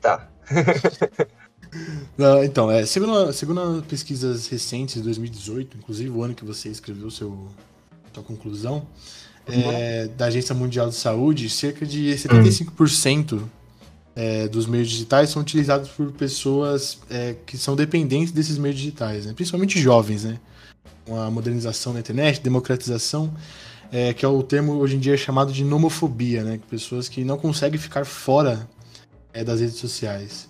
Tá. 0.01 0.29
não, 2.17 2.43
então, 2.45 2.71
é, 2.71 2.85
segundo, 2.85 3.33
segundo 3.33 3.85
pesquisas 3.89 4.47
recentes 4.49 4.97
de 4.97 5.03
2018, 5.03 5.77
inclusive 5.79 6.11
o 6.11 6.23
ano 6.23 6.35
que 6.35 6.45
você 6.45 6.69
escreveu 6.69 7.11
seu, 7.11 7.49
sua 8.13 8.23
conclusão, 8.23 8.87
uhum. 9.49 9.73
é, 9.73 10.09
da 10.09 10.27
Agência 10.27 10.55
Mundial 10.55 10.89
de 10.89 10.97
Saúde, 10.97 11.49
cerca 11.49 11.87
de 11.87 12.11
75% 12.15 13.33
uhum. 13.33 13.49
é, 14.15 14.49
dos 14.49 14.67
meios 14.67 14.89
digitais 14.89 15.31
são 15.31 15.43
utilizados 15.43 15.89
por 15.91 16.11
pessoas 16.13 16.99
é, 17.09 17.37
que 17.47 17.57
são 17.57 17.77
dependentes 17.77 18.33
desses 18.33 18.59
meios 18.59 18.77
digitais, 18.77 19.27
né? 19.27 19.33
principalmente 19.33 19.81
jovens, 19.81 20.25
né? 20.25 20.39
A 21.17 21.31
modernização 21.31 21.93
da 21.93 22.01
internet, 22.01 22.41
democratização, 22.41 23.33
é, 23.93 24.13
que 24.13 24.25
é 24.25 24.29
o 24.29 24.43
termo 24.43 24.75
hoje 24.75 24.97
em 24.97 24.99
dia 24.99 25.17
chamado 25.17 25.53
de 25.53 25.65
nomofobia, 25.65 26.45
né? 26.45 26.61
Pessoas 26.69 27.09
que 27.09 27.25
não 27.25 27.39
conseguem 27.39 27.79
ficar 27.79 28.05
fora 28.05 28.69
é, 29.33 29.43
das 29.43 29.61
redes 29.61 29.77
sociais. 29.77 30.49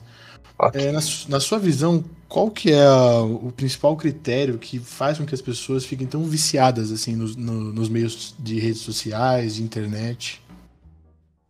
Okay. 0.58 0.88
É, 0.88 0.92
na, 0.92 1.00
na, 1.28 1.40
sua 1.40 1.58
visão, 1.58 2.04
qual 2.28 2.50
que 2.50 2.70
é 2.70 2.84
a, 2.84 3.22
o 3.22 3.50
principal 3.50 3.96
critério 3.96 4.58
que 4.58 4.78
faz 4.78 5.16
com 5.16 5.24
que 5.24 5.34
as 5.34 5.40
pessoas 5.40 5.86
fiquem 5.86 6.06
tão 6.06 6.22
viciadas 6.24 6.92
assim 6.92 7.16
nos, 7.16 7.34
no, 7.34 7.72
nos 7.72 7.88
meios 7.88 8.34
de 8.38 8.60
redes 8.60 8.82
sociais, 8.82 9.54
de 9.54 9.62
internet? 9.62 10.42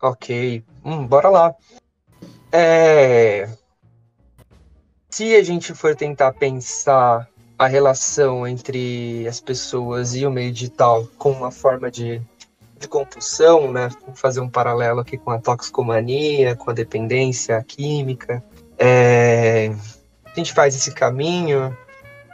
Ok, 0.01 0.65
hum, 0.85 1.07
bora 1.07 1.29
lá. 1.29 1.55
É... 2.53 3.49
Se 5.11 5.35
a 5.35 5.43
gente 5.43 5.75
for 5.75 5.97
tentar 5.97 6.33
pensar 6.35 7.29
a 7.61 7.67
relação 7.67 8.49
entre 8.49 9.29
as 9.29 9.39
pessoas 9.39 10.15
e 10.15 10.25
o 10.25 10.31
meio 10.31 10.51
digital 10.51 11.07
com 11.19 11.31
uma 11.31 11.51
forma 11.51 11.91
de, 11.91 12.19
de 12.79 12.89
compulsão, 12.89 13.71
né? 13.71 13.91
Vou 14.07 14.17
fazer 14.17 14.41
um 14.41 14.49
paralelo 14.49 15.01
aqui 15.01 15.19
com 15.19 15.31
a 15.31 15.39
toxicomania, 15.39 16.57
com 16.57 16.71
a 16.71 16.73
dependência 16.73 17.63
química. 17.63 18.43
É, 18.79 19.75
a 20.25 20.35
gente 20.35 20.55
faz 20.55 20.75
esse 20.75 20.91
caminho, 20.91 21.77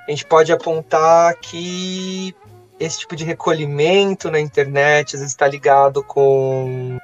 a 0.06 0.10
gente 0.12 0.24
pode 0.24 0.52
apontar 0.52 1.34
que 1.40 2.32
esse 2.78 3.00
tipo 3.00 3.16
de 3.16 3.24
recolhimento 3.24 4.30
na 4.30 4.38
internet 4.38 5.16
está 5.16 5.48
ligado 5.48 6.04
com 6.04 6.98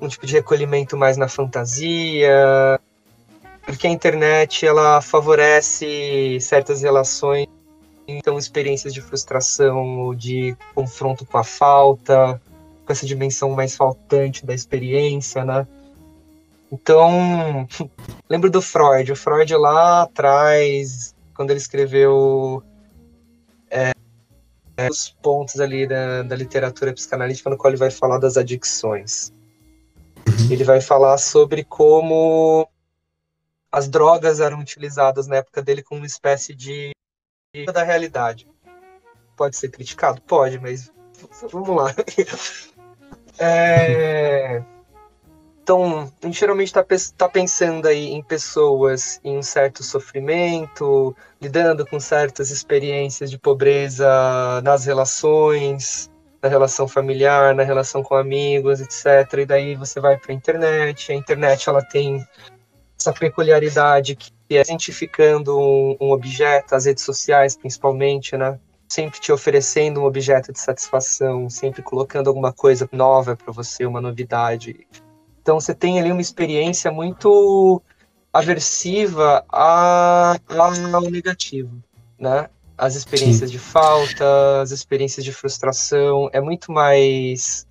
um 0.00 0.08
tipo 0.08 0.24
de 0.24 0.32
recolhimento 0.32 0.96
mais 0.96 1.18
na 1.18 1.28
fantasia, 1.28 2.80
porque 3.70 3.86
a 3.86 3.90
internet 3.90 4.66
ela 4.66 5.00
favorece 5.00 6.38
certas 6.40 6.82
relações, 6.82 7.46
então 8.06 8.36
experiências 8.36 8.92
de 8.92 9.00
frustração, 9.00 10.14
de 10.14 10.56
confronto 10.74 11.24
com 11.24 11.38
a 11.38 11.44
falta, 11.44 12.40
com 12.84 12.92
essa 12.92 13.06
dimensão 13.06 13.50
mais 13.50 13.76
faltante 13.76 14.44
da 14.44 14.52
experiência, 14.52 15.44
né? 15.44 15.66
Então, 16.72 17.68
lembro 18.28 18.50
do 18.50 18.60
Freud. 18.60 19.12
O 19.12 19.16
Freud 19.16 19.54
lá 19.54 20.02
atrás, 20.02 21.14
quando 21.34 21.50
ele 21.50 21.60
escreveu 21.60 22.62
é, 23.70 23.92
os 24.88 25.10
pontos 25.22 25.60
ali 25.60 25.86
da, 25.86 26.22
da 26.22 26.34
literatura 26.34 26.92
psicanalítica, 26.92 27.50
no 27.50 27.56
qual 27.56 27.70
ele 27.70 27.78
vai 27.78 27.90
falar 27.90 28.18
das 28.18 28.36
adicções. 28.36 29.32
Uhum. 30.26 30.50
Ele 30.50 30.64
vai 30.64 30.80
falar 30.80 31.18
sobre 31.18 31.64
como 31.64 32.68
as 33.70 33.88
drogas 33.88 34.40
eram 34.40 34.60
utilizadas 34.60 35.26
na 35.26 35.36
época 35.36 35.62
dele 35.62 35.82
como 35.82 36.00
uma 36.00 36.06
espécie 36.06 36.54
de 36.54 36.92
da 37.72 37.82
realidade. 37.82 38.48
Pode 39.36 39.56
ser 39.56 39.70
criticado? 39.70 40.20
Pode, 40.22 40.58
mas 40.58 40.92
vamos 41.50 41.76
lá. 41.76 41.94
É... 43.42 44.62
Então, 45.62 46.12
a 46.22 46.26
gente 46.26 46.38
geralmente 46.38 46.66
está 46.66 46.84
tá 47.16 47.28
pensando 47.28 47.86
aí 47.86 48.08
em 48.08 48.22
pessoas 48.22 49.18
em 49.24 49.38
um 49.38 49.42
certo 49.42 49.82
sofrimento, 49.82 51.16
lidando 51.40 51.86
com 51.86 51.98
certas 51.98 52.50
experiências 52.50 53.30
de 53.30 53.38
pobreza 53.38 54.60
nas 54.62 54.84
relações, 54.84 56.10
na 56.42 56.48
relação 56.48 56.88
familiar, 56.88 57.54
na 57.54 57.62
relação 57.62 58.02
com 58.02 58.14
amigos, 58.14 58.80
etc. 58.80 59.38
E 59.38 59.46
daí 59.46 59.74
você 59.74 60.00
vai 60.00 60.18
para 60.18 60.32
a 60.32 60.34
internet. 60.34 61.12
A 61.12 61.14
internet 61.14 61.68
ela 61.68 61.82
tem 61.82 62.26
essa 63.00 63.12
peculiaridade 63.12 64.14
que 64.14 64.30
é 64.50 64.60
identificando 64.60 65.58
um, 65.58 65.96
um 66.00 66.12
objeto, 66.12 66.74
as 66.74 66.84
redes 66.84 67.02
sociais 67.02 67.56
principalmente, 67.56 68.36
né? 68.36 68.58
Sempre 68.88 69.20
te 69.20 69.32
oferecendo 69.32 70.00
um 70.00 70.04
objeto 70.04 70.52
de 70.52 70.60
satisfação, 70.60 71.48
sempre 71.48 71.82
colocando 71.82 72.28
alguma 72.28 72.52
coisa 72.52 72.88
nova 72.92 73.36
para 73.36 73.52
você, 73.52 73.86
uma 73.86 74.00
novidade. 74.00 74.86
Então 75.40 75.58
você 75.58 75.74
tem 75.74 75.98
ali 75.98 76.12
uma 76.12 76.20
experiência 76.20 76.90
muito 76.90 77.80
aversiva 78.32 79.44
a, 79.48 80.36
ao 80.92 81.02
negativo, 81.10 81.82
né? 82.18 82.50
As 82.76 82.96
experiências 82.96 83.50
Sim. 83.50 83.56
de 83.56 83.58
falta, 83.58 84.60
as 84.60 84.70
experiências 84.70 85.24
de 85.24 85.32
frustração, 85.32 86.28
é 86.32 86.40
muito 86.40 86.72
mais 86.72 87.66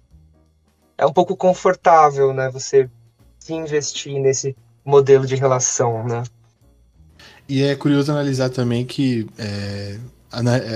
é 0.98 1.06
um 1.06 1.14
pouco 1.14 1.36
confortável, 1.36 2.34
né? 2.34 2.50
Você 2.50 2.90
se 3.38 3.54
investir 3.54 4.20
nesse 4.20 4.56
modelo 4.90 5.26
de 5.26 5.36
relação, 5.36 6.06
né? 6.06 6.24
E 7.48 7.64
é 7.64 7.76
curioso 7.76 8.12
analisar 8.12 8.50
também 8.50 8.86
que 8.86 9.28
é, 9.38 9.98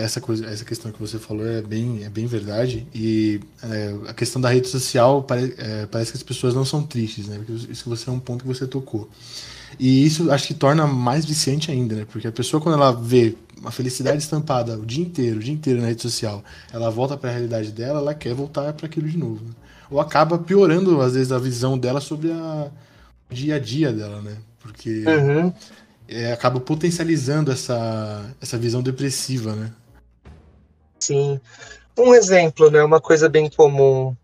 essa 0.04 0.20
coisa, 0.20 0.48
essa 0.48 0.66
questão 0.66 0.92
que 0.92 1.00
você 1.00 1.20
falou 1.20 1.46
é 1.46 1.62
bem, 1.62 2.04
é 2.04 2.10
bem 2.10 2.26
verdade. 2.26 2.88
E 2.94 3.40
é, 3.62 3.96
a 4.08 4.14
questão 4.14 4.42
da 4.42 4.50
rede 4.50 4.68
social 4.68 5.22
pare, 5.22 5.54
é, 5.58 5.86
parece 5.86 6.12
que 6.12 6.18
as 6.18 6.24
pessoas 6.24 6.56
não 6.56 6.66
são 6.66 6.82
tristes, 6.82 7.28
né? 7.28 7.38
Porque 7.38 7.72
isso 7.72 7.88
você 7.88 8.10
é 8.10 8.14
um 8.14 8.20
ponto 8.20 8.42
que 8.42 8.48
você 8.48 8.66
tocou. 8.66 9.08
E 9.80 10.06
isso 10.06 10.32
acho 10.32 10.48
que 10.48 10.54
torna 10.56 10.88
mais 10.88 11.26
viciante 11.26 11.70
ainda, 11.70 11.96
né? 11.96 12.06
Porque 12.12 12.28
a 12.28 12.32
pessoa 12.32 12.60
quando 12.62 12.76
ela 12.76 12.92
vê 12.92 13.36
uma 13.60 13.72
felicidade 13.72 14.18
estampada 14.18 14.78
o 14.78 14.86
dia 14.86 15.04
inteiro, 15.04 15.38
o 15.38 15.44
dia 15.44 15.54
inteiro 15.54 15.82
na 15.82 15.88
rede 15.88 16.02
social, 16.02 16.44
ela 16.72 16.90
volta 16.90 17.16
para 17.16 17.30
a 17.30 17.34
realidade 17.34 17.72
dela, 17.72 18.00
ela 18.00 18.14
quer 18.16 18.34
voltar 18.34 18.74
para 18.74 18.88
aquilo 18.88 19.08
de 19.08 19.18
novo. 19.18 19.46
Né? 19.46 19.52
Ou 19.92 20.00
acaba 20.00 20.40
piorando 20.40 21.00
às 21.02 21.14
vezes 21.14 21.32
a 21.32 21.38
visão 21.38 21.78
dela 21.78 22.02
sobre 22.02 22.32
a, 22.32 22.72
dia 23.34 23.56
a 23.56 23.60
dia 23.60 23.92
dela, 23.92 24.22
né? 24.22 24.38
Porque 24.60 25.04
uhum 25.06 25.52
é, 26.08 26.32
acaba 26.32 26.60
potencializando 26.60 27.52
essa, 27.52 28.36
essa 28.42 28.58
visão 28.58 28.82
depressiva, 28.82 29.56
né? 29.56 29.72
Sim. 31.00 31.40
Um 31.98 32.14
exemplo, 32.14 32.70
né? 32.70 32.84
Uma 32.84 33.02
coisa 33.02 33.30
bem 33.30 33.50
comum. 33.50 34.16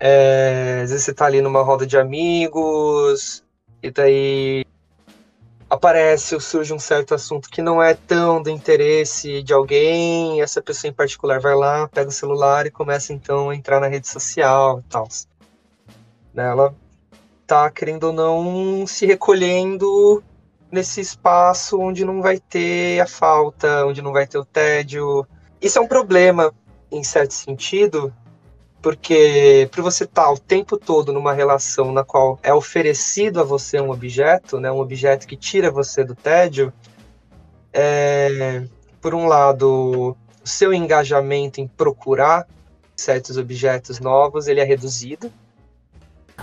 É, 0.00 0.80
às 0.82 0.90
vezes 0.90 1.04
você 1.04 1.14
tá 1.14 1.26
ali 1.26 1.40
numa 1.40 1.62
roda 1.62 1.86
de 1.86 1.96
amigos, 1.96 3.42
e 3.82 3.90
daí 3.90 4.64
aparece 5.68 6.34
ou 6.34 6.40
surge 6.40 6.72
um 6.72 6.78
certo 6.78 7.14
assunto 7.14 7.50
que 7.50 7.60
não 7.60 7.82
é 7.82 7.94
tão 7.94 8.42
do 8.42 8.48
interesse 8.48 9.42
de 9.42 9.52
alguém, 9.52 10.40
essa 10.40 10.62
pessoa 10.62 10.88
em 10.88 10.94
particular 10.94 11.40
vai 11.40 11.54
lá, 11.54 11.86
pega 11.88 12.08
o 12.08 12.12
celular 12.12 12.66
e 12.66 12.70
começa 12.70 13.12
então 13.12 13.50
a 13.50 13.56
entrar 13.56 13.80
na 13.80 13.86
rede 13.86 14.08
social 14.08 14.80
e 14.80 14.82
tal. 14.88 15.08
Né, 16.32 16.48
ela 16.48 16.74
tá, 17.48 17.70
querendo 17.70 18.04
ou 18.04 18.12
não, 18.12 18.86
se 18.86 19.06
recolhendo 19.06 20.22
nesse 20.70 21.00
espaço 21.00 21.80
onde 21.80 22.04
não 22.04 22.20
vai 22.20 22.38
ter 22.38 23.00
a 23.00 23.06
falta, 23.06 23.86
onde 23.86 24.02
não 24.02 24.12
vai 24.12 24.26
ter 24.26 24.36
o 24.36 24.44
tédio. 24.44 25.26
Isso 25.58 25.78
é 25.78 25.80
um 25.80 25.88
problema, 25.88 26.52
em 26.92 27.02
certo 27.02 27.32
sentido, 27.32 28.12
porque 28.82 29.66
para 29.72 29.82
você 29.82 30.04
estar 30.04 30.24
tá 30.24 30.30
o 30.30 30.38
tempo 30.38 30.76
todo 30.76 31.10
numa 31.10 31.32
relação 31.32 31.90
na 31.90 32.04
qual 32.04 32.38
é 32.42 32.52
oferecido 32.52 33.40
a 33.40 33.44
você 33.44 33.80
um 33.80 33.90
objeto, 33.90 34.60
né, 34.60 34.70
um 34.70 34.80
objeto 34.80 35.26
que 35.26 35.36
tira 35.36 35.70
você 35.70 36.04
do 36.04 36.14
tédio, 36.14 36.70
é, 37.72 38.62
por 39.00 39.14
um 39.14 39.26
lado, 39.26 40.14
o 40.44 40.48
seu 40.48 40.74
engajamento 40.74 41.62
em 41.62 41.66
procurar 41.66 42.46
certos 42.94 43.38
objetos 43.38 44.00
novos 44.00 44.48
ele 44.48 44.60
é 44.60 44.64
reduzido, 44.64 45.32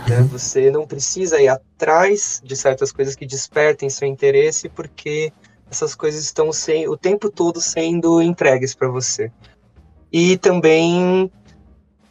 né? 0.08 0.22
Você 0.30 0.70
não 0.70 0.86
precisa 0.86 1.40
ir 1.40 1.48
atrás 1.48 2.40
de 2.44 2.56
certas 2.56 2.92
coisas 2.92 3.14
que 3.14 3.26
despertem 3.26 3.88
seu 3.88 4.06
interesse, 4.06 4.68
porque 4.68 5.32
essas 5.70 5.94
coisas 5.94 6.22
estão 6.22 6.52
sem, 6.52 6.88
o 6.88 6.96
tempo 6.96 7.30
todo 7.30 7.60
sendo 7.60 8.20
entregues 8.20 8.74
para 8.74 8.88
você. 8.88 9.32
E 10.12 10.36
também 10.36 11.30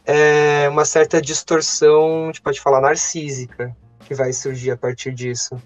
é, 0.04 0.68
uma 0.68 0.84
certa 0.84 1.20
distorção, 1.20 2.24
a 2.24 2.26
gente 2.26 2.42
pode 2.42 2.60
falar, 2.60 2.80
narcísica, 2.80 3.74
que 4.00 4.14
vai 4.14 4.32
surgir 4.32 4.70
a 4.70 4.76
partir 4.76 5.12
disso. 5.12 5.60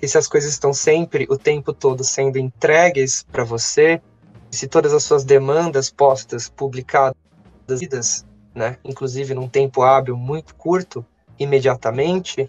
E 0.00 0.08
se 0.08 0.18
as 0.18 0.26
coisas 0.26 0.50
estão 0.50 0.72
sempre, 0.72 1.26
o 1.30 1.38
tempo 1.38 1.72
todo, 1.72 2.02
sendo 2.02 2.38
entregues 2.38 3.22
para 3.22 3.44
você, 3.44 4.00
se 4.50 4.66
todas 4.66 4.92
as 4.92 5.04
suas 5.04 5.22
demandas 5.22 5.90
postas, 5.90 6.48
publicadas, 6.48 7.16
né, 8.54 8.76
inclusive 8.84 9.32
num 9.32 9.48
tempo 9.48 9.82
hábil 9.82 10.16
muito 10.16 10.54
curto, 10.56 11.06
imediatamente, 11.42 12.48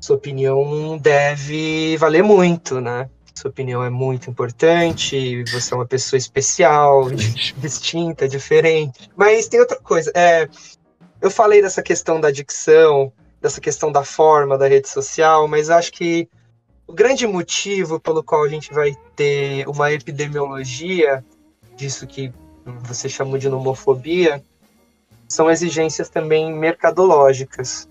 sua 0.00 0.16
opinião 0.16 0.98
deve 0.98 1.96
valer 1.96 2.22
muito, 2.22 2.80
né? 2.80 3.08
Sua 3.34 3.50
opinião 3.50 3.82
é 3.82 3.88
muito 3.88 4.28
importante, 4.28 5.44
você 5.44 5.72
é 5.72 5.76
uma 5.76 5.86
pessoa 5.86 6.18
especial, 6.18 7.08
distinta, 7.56 8.28
diferente. 8.28 9.10
Mas 9.16 9.48
tem 9.48 9.60
outra 9.60 9.80
coisa. 9.80 10.10
É, 10.14 10.48
eu 11.20 11.30
falei 11.30 11.62
dessa 11.62 11.82
questão 11.82 12.20
da 12.20 12.30
dicção, 12.30 13.12
dessa 13.40 13.60
questão 13.60 13.90
da 13.90 14.04
forma 14.04 14.58
da 14.58 14.68
rede 14.68 14.88
social, 14.88 15.48
mas 15.48 15.70
acho 15.70 15.92
que 15.92 16.28
o 16.86 16.92
grande 16.92 17.26
motivo 17.26 17.98
pelo 17.98 18.22
qual 18.22 18.44
a 18.44 18.48
gente 18.48 18.72
vai 18.72 18.94
ter 19.16 19.66
uma 19.68 19.92
epidemiologia 19.92 21.24
disso 21.76 22.06
que 22.06 22.32
você 22.82 23.08
chamou 23.08 23.38
de 23.38 23.48
nomofobia 23.48 24.42
são 25.32 25.50
exigências 25.50 26.08
também 26.08 26.52
mercadológicas. 26.52 27.88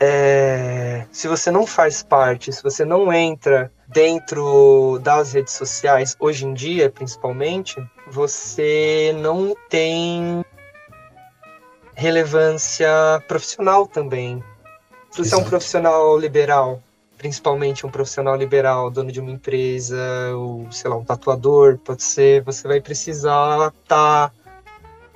É, 0.00 1.04
se 1.10 1.26
você 1.26 1.50
não 1.50 1.66
faz 1.66 2.02
parte, 2.02 2.52
se 2.52 2.62
você 2.62 2.84
não 2.84 3.12
entra 3.12 3.72
dentro 3.88 5.00
das 5.02 5.32
redes 5.32 5.54
sociais, 5.54 6.16
hoje 6.20 6.46
em 6.46 6.54
dia 6.54 6.88
principalmente, 6.88 7.76
você 8.10 9.14
não 9.18 9.56
tem 9.68 10.44
relevância 11.94 12.88
profissional 13.26 13.86
também. 13.86 14.42
Se 15.10 15.18
você 15.18 15.30
Exato. 15.30 15.42
é 15.42 15.44
um 15.44 15.48
profissional 15.48 16.16
liberal, 16.16 16.82
principalmente 17.16 17.84
um 17.84 17.90
profissional 17.90 18.36
liberal, 18.36 18.88
dono 18.88 19.10
de 19.10 19.18
uma 19.18 19.32
empresa, 19.32 19.98
ou 20.36 20.70
sei 20.70 20.88
lá, 20.88 20.96
um 20.96 21.04
tatuador, 21.04 21.76
pode 21.78 22.04
ser, 22.04 22.42
você 22.42 22.68
vai 22.68 22.80
precisar 22.80 23.72
estar 23.82 24.28
tá 24.28 24.32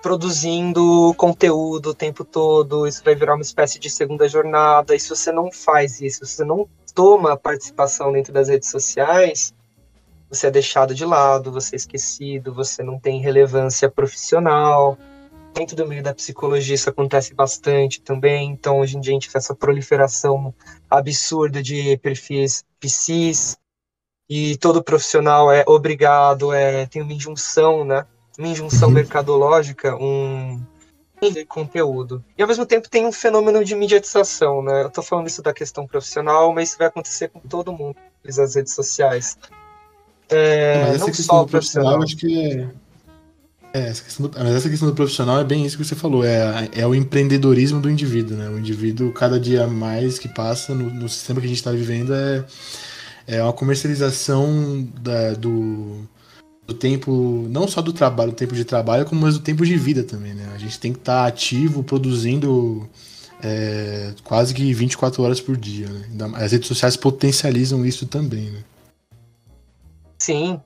produzindo 0.03 1.15
conteúdo 1.17 1.91
o 1.91 1.95
tempo 1.95 2.25
todo, 2.25 2.87
isso 2.87 3.03
vai 3.05 3.15
virar 3.15 3.35
uma 3.35 3.43
espécie 3.43 3.79
de 3.79 3.89
segunda 3.89 4.29
jornada. 4.29 4.95
E 4.95 5.01
se 5.01 5.09
você 5.09 5.31
não 5.31 5.51
faz 5.51 6.01
isso, 6.01 6.27
se 6.27 6.37
você 6.37 6.45
não 6.45 6.69
toma 6.95 7.37
participação 7.37 8.13
dentro 8.13 8.33
das 8.33 8.49
redes 8.49 8.69
sociais, 8.69 9.55
você 10.29 10.49
é 10.49 10.51
deixado 10.51 10.95
de 10.95 11.05
lado, 11.05 11.53
você 11.53 11.77
é 11.77 11.79
esquecido, 11.79 12.53
você 12.53 12.83
não 12.83 12.99
tem 12.99 13.21
relevância 13.21 13.89
profissional. 13.89 14.99
Dentro 15.55 15.77
do 15.77 15.87
meio 15.87 16.03
da 16.03 16.15
psicologia 16.15 16.75
isso 16.75 16.91
acontece 16.91 17.35
bastante 17.35 18.01
também, 18.01 18.51
então 18.51 18.81
hoje 18.81 18.97
em 18.97 19.01
dia 19.01 19.13
a 19.13 19.15
gente 19.15 19.31
tem 19.31 19.39
essa 19.39 19.55
proliferação 19.55 20.53
absurda 20.91 21.63
de 21.63 21.97
perfis 21.99 22.65
psis, 22.81 23.57
e 24.29 24.57
todo 24.57 24.83
profissional 24.83 25.53
é 25.53 25.63
obrigado, 25.67 26.55
é, 26.55 26.87
tem 26.87 27.03
uma 27.03 27.13
injunção, 27.13 27.85
né, 27.85 28.07
uma 28.39 28.49
injunção 28.49 28.89
uhum. 28.89 28.95
mercadológica, 28.95 29.97
um 29.97 30.61
de 31.31 31.45
conteúdo. 31.45 32.25
E 32.37 32.43
ao 32.43 32.49
mesmo 32.49 32.67
tempo 32.67 32.89
tem 32.89 33.07
um 33.07 33.13
fenômeno 33.13 33.65
de 33.65 33.75
mediatização, 33.75 34.63
né? 34.63 34.83
Eu 34.83 34.91
tô 34.91 35.03
falando 35.03 35.29
isso 35.29 35.43
da 35.43 35.53
questão 35.53 35.87
profissional, 35.87 36.53
mas 36.53 36.71
isso 36.71 36.79
vai 36.79 36.89
acontecer 36.89 37.29
com 37.29 37.39
todo 37.41 37.73
mundo, 37.73 37.97
as 38.27 38.55
redes 38.55 38.75
sociais. 38.75 39.39
É, 40.29 40.83
mas 40.83 40.95
essa 40.97 41.11
questão 41.11 41.45
do 41.45 41.51
profissional, 41.51 42.03
acho 42.03 42.17
que 42.17 42.69
é... 43.73 43.81
é 43.81 43.89
essa 43.89 44.03
questão 44.03 44.27
do, 44.27 44.39
mas 44.39 44.55
essa 44.55 44.69
questão 44.69 44.89
do 44.89 44.95
profissional 44.95 45.39
é 45.41 45.45
bem 45.45 45.65
isso 45.65 45.77
que 45.77 45.85
você 45.85 45.95
falou, 45.95 46.25
é, 46.25 46.69
é 46.75 46.87
o 46.87 46.95
empreendedorismo 46.95 47.81
do 47.81 47.91
indivíduo, 47.91 48.37
né? 48.37 48.49
O 48.49 48.59
indivíduo, 48.59 49.13
cada 49.13 49.39
dia 49.39 49.67
mais 49.67 50.19
que 50.19 50.29
passa 50.29 50.75
no, 50.75 50.91
no 50.91 51.09
sistema 51.09 51.41
que 51.41 51.47
a 51.47 51.49
gente 51.49 51.59
está 51.59 51.71
vivendo, 51.71 52.15
é, 52.15 52.45
é 53.27 53.43
uma 53.43 53.53
comercialização 53.53 54.89
da, 55.01 55.35
do, 55.35 56.09
do 56.67 56.75
tempo, 56.75 57.47
não 57.49 57.67
só 57.67 57.83
do 57.83 57.93
trabalho, 57.93 58.31
do 58.31 58.37
tempo 58.37 58.55
de 58.55 58.65
trabalho, 58.65 59.05
como 59.05 59.31
do 59.31 59.41
tempo 59.41 59.65
de 59.67 59.77
vida 59.77 60.05
também, 60.05 60.35
né? 60.35 60.51
A 60.55 60.59
gente 60.59 60.79
tem 60.79 60.93
que 60.93 60.99
estar 60.99 61.23
tá 61.23 61.27
ativo, 61.27 61.83
produzindo 61.83 62.89
é, 63.43 64.15
quase 64.23 64.55
que 64.55 64.73
24 64.73 65.23
horas 65.23 65.41
por 65.41 65.57
dia, 65.57 65.89
né? 65.89 66.07
As 66.37 66.53
redes 66.53 66.69
sociais 66.69 66.97
potencializam 66.97 67.85
isso 67.85 68.07
também, 68.07 68.51
né? 68.51 68.65
Sim. 70.19 70.61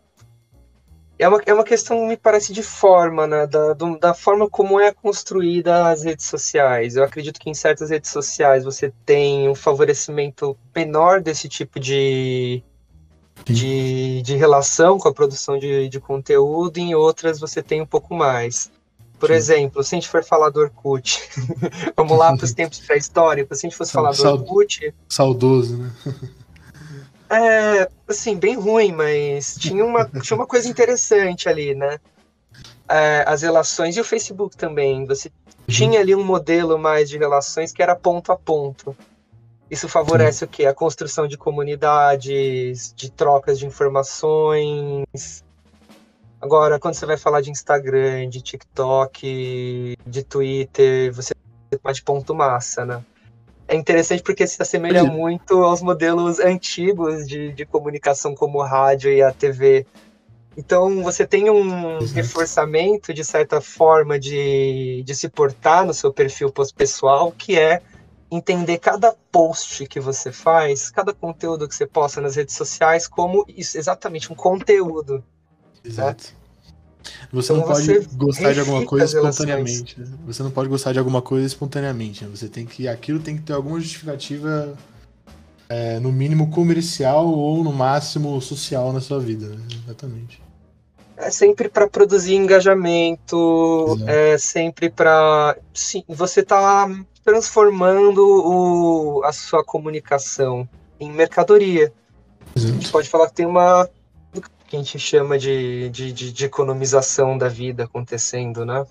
É 1.19 1.27
uma, 1.27 1.41
é 1.47 1.55
uma 1.55 1.65
questão, 1.65 2.07
me 2.07 2.17
parece, 2.17 2.53
de 2.53 2.63
forma, 2.63 3.27
né? 3.27 3.47
Da, 3.47 3.73
do, 3.73 3.99
da 3.99 4.13
forma 4.13 4.51
como 4.51 4.79
é 4.79 4.93
construída 4.93 5.89
as 5.89 6.05
redes 6.05 6.27
sociais. 6.27 6.95
Eu 6.95 7.05
acredito 7.05 7.41
que 7.41 7.49
em 7.49 7.55
certas 7.55 7.89
redes 7.89 8.11
sociais 8.11 8.65
você 8.65 8.93
tem 9.07 9.49
um 9.49 9.55
favorecimento 9.55 10.55
menor 10.75 11.23
desse 11.23 11.49
tipo 11.49 11.81
de, 11.81 12.63
de, 13.53 14.23
de 14.23 14.37
relação 14.37 14.99
com 14.99 15.09
a 15.09 15.15
produção 15.15 15.59
de, 15.59 15.89
de 15.89 16.01
conteúdo, 16.01 16.79
em 16.79 16.95
outras 16.95 17.39
você 17.39 17.63
tem 17.63 17.81
um 17.81 17.87
pouco 17.87 18.15
mais. 18.15 18.71
Por 19.19 19.29
Sim. 19.29 19.35
exemplo, 19.35 19.83
se 19.83 19.95
a 19.95 19.97
gente 19.97 20.09
for 20.09 20.23
falar 20.23 20.51
do 20.51 20.61
Orkut, 20.61 21.23
vamos 21.97 22.19
lá 22.19 22.37
para 22.37 22.45
os 22.45 22.53
tempos 22.53 22.81
pré-históricos, 22.81 23.59
se 23.59 23.67
a 23.67 23.71
gente 23.71 23.79
fosse 23.79 23.93
falar 23.93 24.13
do 24.13 24.23
Orkut. 24.23 24.95
Saudoso, 25.09 25.79
né? 25.79 25.93
é, 27.31 27.89
assim, 28.07 28.37
bem 28.37 28.57
ruim, 28.57 28.93
mas 28.93 29.57
tinha 29.57 29.85
uma, 29.85 30.05
tinha 30.21 30.37
uma 30.37 30.47
coisa 30.47 30.69
interessante 30.69 31.49
ali, 31.49 31.75
né? 31.75 31.99
É, 32.89 33.25
as 33.27 33.43
relações 33.43 33.97
e 33.97 34.01
o 34.01 34.05
Facebook 34.05 34.57
também. 34.57 35.07
Você 35.07 35.29
uhum. 35.29 35.65
tinha 35.69 36.01
ali 36.01 36.15
um 36.15 36.25
modelo 36.25 36.79
mais 36.79 37.09
de 37.09 37.17
relações 37.17 37.73
que 37.73 37.83
era 37.83 37.97
ponto 37.97 38.33
a 38.33 38.37
ponto. 38.37 38.95
Isso 39.71 39.89
favorece 39.89 40.41
Sim. 40.41 40.45
o 40.45 40.49
quê? 40.49 40.67
A 40.67 40.75
construção 40.75 41.27
de 41.27 41.37
comunidades, 41.37 42.93
de 42.95 43.11
trocas 43.11 43.59
de 43.59 43.67
informações. 43.67 45.45
Agora, 46.41 46.79
quando 46.79 46.95
você 46.95 47.07
vai 47.07 47.17
falar 47.17 47.41
de 47.41 47.51
Instagram, 47.51 48.29
de 48.29 48.41
TikTok, 48.41 49.97
de 50.07 50.23
Twitter, 50.23 51.13
você 51.13 51.35
pode 51.83 52.03
ponto 52.03 52.35
massa, 52.35 52.85
né? 52.85 53.03
É 53.69 53.75
interessante 53.75 54.23
porque 54.23 54.47
se 54.47 54.63
assemelha 54.63 55.03
Sim. 55.03 55.11
muito 55.11 55.65
aos 55.65 55.83
modelos 55.83 56.39
antigos 56.39 57.27
de, 57.27 57.53
de 57.53 57.67
comunicação 57.67 58.35
como 58.35 58.59
o 58.59 58.63
rádio 58.63 59.13
e 59.13 59.21
a 59.21 59.33
TV 59.33 59.85
Então 60.57 61.03
você 61.03 61.27
tem 61.27 61.51
um 61.51 61.99
Exato. 61.99 62.15
reforçamento 62.15 63.13
de 63.13 63.25
certa 63.25 63.61
forma 63.61 64.21
de, 64.21 65.03
de 65.05 65.15
se 65.17 65.29
portar 65.29 65.85
no 65.85 65.93
seu 65.93 66.13
perfil 66.13 66.53
pessoal, 66.77 67.33
que 67.33 67.59
é 67.59 67.83
entender 68.31 68.79
cada 68.79 69.15
post 69.31 69.87
que 69.87 70.01
você 70.01 70.33
faz, 70.33 70.91
cada 70.91 71.13
conteúdo 71.15 71.69
que 71.69 71.75
você 71.75 71.87
posta 71.87 72.21
nas 72.21 72.37
redes 72.37 72.55
sociais 72.55 73.07
como 73.07 73.45
isso, 73.49 73.79
exatamente 73.79 74.33
um 74.33 74.37
conteúdo. 74.37 75.17
Né? 75.17 75.23
Exato. 75.85 76.25
Né? 76.25 76.47
Você 77.33 77.53
então 77.53 77.65
não 77.65 77.73
pode 77.73 77.87
você 77.87 78.17
gostar 78.17 78.53
de 78.53 78.61
alguma 78.61 78.85
coisa 78.85 79.05
espontaneamente. 79.05 80.01
Né? 80.01 80.07
Você 80.27 80.43
não 80.43 80.51
pode 80.51 80.69
gostar 80.69 80.93
de 80.93 80.99
alguma 80.99 81.23
coisa 81.23 81.47
espontaneamente. 81.47 82.25
Né? 82.25 82.31
Você 82.35 82.49
tem 82.49 82.67
que. 82.67 82.89
Aquilo 82.89 83.21
tem 83.21 83.37
que 83.37 83.43
ter 83.43 83.53
alguma 83.53 83.81
justificativa, 83.81 84.77
é, 85.69 85.99
no 86.01 86.13
mínimo 86.13 86.51
comercial 86.51 87.29
ou 87.29 87.63
no 87.63 87.73
máximo 87.73 88.41
social 88.41 88.93
na 88.93 89.01
sua 89.01 89.21
vida. 89.21 89.47
Né? 89.49 89.63
Exatamente. 89.85 90.43
É 91.17 91.31
sempre 91.31 91.69
para 91.69 91.89
produzir 91.89 92.35
engajamento, 92.35 93.87
Exato. 93.97 94.11
é 94.11 94.39
sempre 94.39 94.91
para. 94.91 95.57
Sim, 95.73 96.05
você 96.09 96.43
tá 96.43 96.89
transformando 97.27 98.25
o, 98.25 99.25
a 99.25 99.33
sua 99.33 99.65
comunicação 99.65 100.67
em 101.01 101.11
mercadoria. 101.11 101.93
Exato. 102.55 102.73
A 102.73 102.77
gente 102.77 102.93
pode 102.93 103.09
falar 103.09 103.27
que 103.27 103.35
tem 103.35 103.47
uma 103.47 103.91
que 104.69 104.77
a 104.77 104.79
gente 104.79 104.99
chama 104.99 105.39
de, 105.39 105.89
de, 105.91 106.13
de, 106.13 106.33
de 106.33 106.45
economização 106.45 107.37
da 107.39 107.49
vida 107.49 107.85
acontecendo, 107.85 108.65
né? 108.65 108.85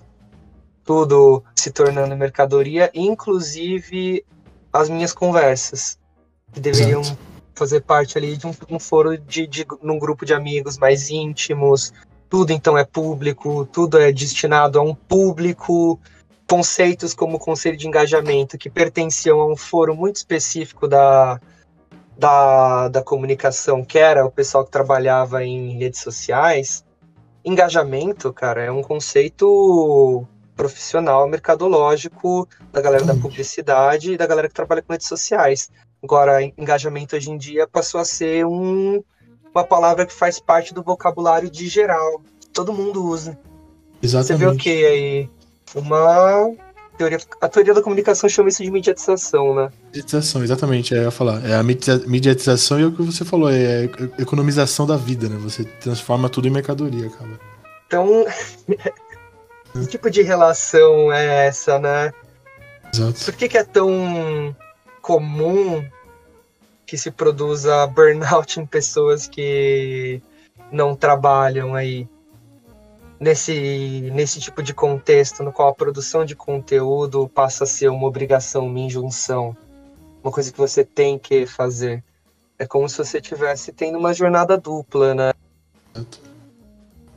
Tudo 0.84 1.44
se 1.56 1.72
tornando 1.72 2.16
mercadoria, 2.16 2.90
inclusive 2.94 4.26
as 4.72 4.90
minhas 4.90 5.12
conversas, 5.12 5.98
que 6.54 6.60
deveriam 6.60 7.02
Exato. 7.02 7.18
fazer 7.54 7.82
parte 7.82 8.18
ali 8.18 8.38
de 8.38 8.48
um, 8.48 8.54
um 8.70 8.80
foro 8.80 9.18
de, 9.18 9.48
de 9.48 9.66
num 9.82 10.00
grupo 10.00 10.26
de 10.26 10.34
amigos 10.34 10.78
mais 10.78 11.10
íntimos. 11.10 11.94
Tudo 12.30 12.52
então 12.52 12.78
é 12.78 12.86
público, 12.86 13.66
tudo 13.66 13.98
é 13.98 14.12
destinado 14.12 14.80
a 14.80 14.82
um 14.82 14.94
público. 14.94 16.00
Conceitos 16.48 17.14
como 17.14 17.38
o 17.38 17.40
conselho 17.40 17.78
de 17.78 17.88
engajamento, 17.88 18.58
que 18.58 18.70
pertenciam 18.70 19.42
a 19.42 19.52
um 19.52 19.56
foro 19.56 19.96
muito 19.96 20.18
específico 20.18 20.88
da, 20.88 21.40
da, 22.18 22.88
da 22.88 23.02
comunicação, 23.02 23.84
que 23.84 23.98
era 23.98 24.26
o 24.26 24.32
pessoal 24.32 24.64
que 24.64 24.72
trabalhava 24.72 25.44
em 25.44 25.78
redes 25.78 26.02
sociais, 26.02 26.86
engajamento, 27.44 28.32
cara, 28.34 28.64
é 28.64 28.72
um 28.72 28.82
conceito 28.82 30.26
profissional, 30.56 31.28
mercadológico 31.28 32.48
da 32.72 32.82
galera 32.82 33.04
da 33.04 33.16
publicidade 33.16 34.14
e 34.14 34.18
da 34.18 34.26
galera 34.26 34.48
que 34.48 34.54
trabalha 34.54 34.82
com 34.82 34.94
redes 34.94 35.08
sociais. 35.08 35.70
Agora, 36.02 36.42
engajamento 36.42 37.16
hoje 37.16 37.30
em 37.30 37.38
dia 37.38 37.68
passou 37.68 38.00
a 38.00 38.06
ser 38.06 38.46
um, 38.46 39.04
uma 39.54 39.64
palavra 39.64 40.06
que 40.06 40.14
faz 40.14 40.40
parte 40.40 40.74
do 40.74 40.82
vocabulário 40.82 41.50
de 41.50 41.68
geral. 41.68 42.22
Todo 42.54 42.74
mundo 42.74 43.04
usa. 43.06 43.38
Exatamente. 44.02 44.28
Você 44.28 44.36
vê 44.38 44.48
o 44.48 44.58
que 44.58 44.86
aí? 44.86 45.30
Uma 45.76 46.56
teoria, 46.98 47.20
a 47.42 47.50
teoria 47.50 47.74
da 47.74 47.82
comunicação 47.82 48.30
chama 48.30 48.50
isso 48.50 48.64
de 48.64 48.72
mediatização, 48.72 49.54
né? 49.54 49.70
Mediatização, 49.88 50.44
exatamente, 50.44 50.94
é, 50.94 51.00
eu 51.00 51.04
ia 51.04 51.12
falar. 51.12 51.46
É 51.46 51.56
a 51.56 51.64
mediatização 51.64 52.80
e 52.80 52.84
é 52.84 52.86
o 52.86 52.92
que 52.92 53.02
você 53.02 53.26
falou, 53.26 53.50
é 53.52 53.82
a 53.82 54.22
economização 54.22 54.86
da 54.86 54.96
vida, 54.96 55.28
né? 55.28 55.38
Você 55.44 55.66
transforma 55.66 56.30
tudo 56.30 56.48
em 56.48 56.52
mercadoria, 56.52 57.10
cara. 57.10 57.40
Então, 57.86 58.26
que 59.74 59.88
tipo 59.88 60.10
de 60.10 60.22
relação 60.22 61.12
é 61.12 61.48
essa, 61.48 61.78
né? 61.78 62.14
Exato. 62.94 63.26
Por 63.26 63.34
que, 63.36 63.50
que 63.50 63.58
é 63.58 63.64
tão 63.64 64.56
comum 65.02 65.86
que 66.86 66.98
se 66.98 67.12
produza 67.12 67.86
burnout 67.88 68.60
em 68.60 68.66
pessoas 68.66 69.28
que 69.28 70.22
não 70.72 70.96
trabalham 70.96 71.76
aí? 71.76 72.08
Nesse, 73.20 74.10
nesse 74.14 74.40
tipo 74.40 74.62
de 74.62 74.74
contexto 74.74 75.44
no 75.44 75.52
qual 75.52 75.70
a 75.70 75.74
produção 75.74 76.26
de 76.26 76.36
conteúdo 76.36 77.30
passa 77.30 77.64
a 77.64 77.68
ser 77.68 77.90
uma 77.90 78.08
obrigação, 78.08 78.68
uma 78.68 78.80
injunção, 78.80 79.56
uma 80.24 80.32
coisa 80.32 80.52
que 80.52 80.58
você 80.58 80.84
tem 80.84 81.18
que 81.18 81.46
fazer. 81.46 82.04
É 82.58 82.66
como 82.66 82.88
se 82.88 82.98
você 82.98 83.18
estivesse 83.18 83.72
tendo 83.72 83.98
uma 83.98 84.14
jornada 84.14 84.58
dupla, 84.58 85.14
né? 85.14 85.34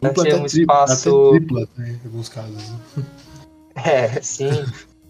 Dupla 0.01 0.25
até 0.25 0.37
um 0.37 0.47
espaço... 0.47 1.29
até 1.29 1.39
tripla, 1.39 1.69
né, 1.77 2.01
em 2.03 2.07
alguns 2.07 2.29
casos. 2.29 2.71
Né? 2.71 2.79
É, 3.85 4.21
sim. 4.21 4.51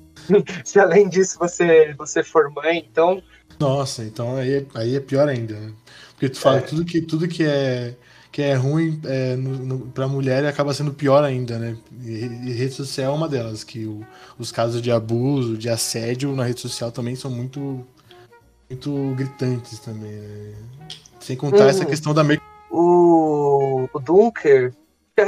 se 0.63 0.79
além 0.79 1.09
disso 1.09 1.39
você, 1.39 1.95
você 1.95 2.23
for 2.23 2.51
mãe, 2.51 2.87
então... 2.87 3.23
Nossa, 3.59 4.05
então 4.05 4.37
aí, 4.37 4.57
é, 4.57 4.67
aí 4.75 4.95
é 4.95 5.01
pior 5.01 5.27
ainda, 5.27 5.59
né? 5.59 5.73
Porque 6.11 6.29
tu 6.29 6.39
fala 6.39 6.59
é. 6.59 6.61
tudo, 6.61 6.85
que, 6.85 7.01
tudo 7.01 7.27
que 7.27 7.45
é 7.45 7.95
que 8.31 8.43
é 8.43 8.55
ruim 8.55 9.01
é, 9.05 9.37
para 9.95 10.05
a 10.05 10.09
mulher 10.09 10.45
e 10.45 10.47
acaba 10.47 10.75
sendo 10.75 10.93
pior 10.93 11.25
ainda, 11.25 11.59
né? 11.59 11.77
E, 12.05 12.25
e 12.25 12.53
rede 12.53 12.75
social 12.75 13.13
é 13.13 13.17
uma 13.17 13.29
delas, 13.29 13.65
que 13.65 13.87
o, 13.87 14.07
os 14.39 14.53
casos 14.53 14.83
de 14.83 14.91
abuso, 14.91 15.57
de 15.57 15.69
assédio 15.69 16.35
na 16.35 16.45
rede 16.45 16.61
social 16.61 16.93
também 16.93 17.17
são 17.17 17.31
muito, 17.31 17.85
muito 18.69 19.15
gritantes 19.17 19.79
também. 19.79 20.13
Né? 20.13 20.55
Sem 21.21 21.37
contar 21.37 21.65
uhum. 21.65 21.69
essa 21.69 21.85
questão 21.85 22.15
da 22.15 22.23
o, 22.71 23.89
o 23.93 23.99
Dunker 23.99 24.73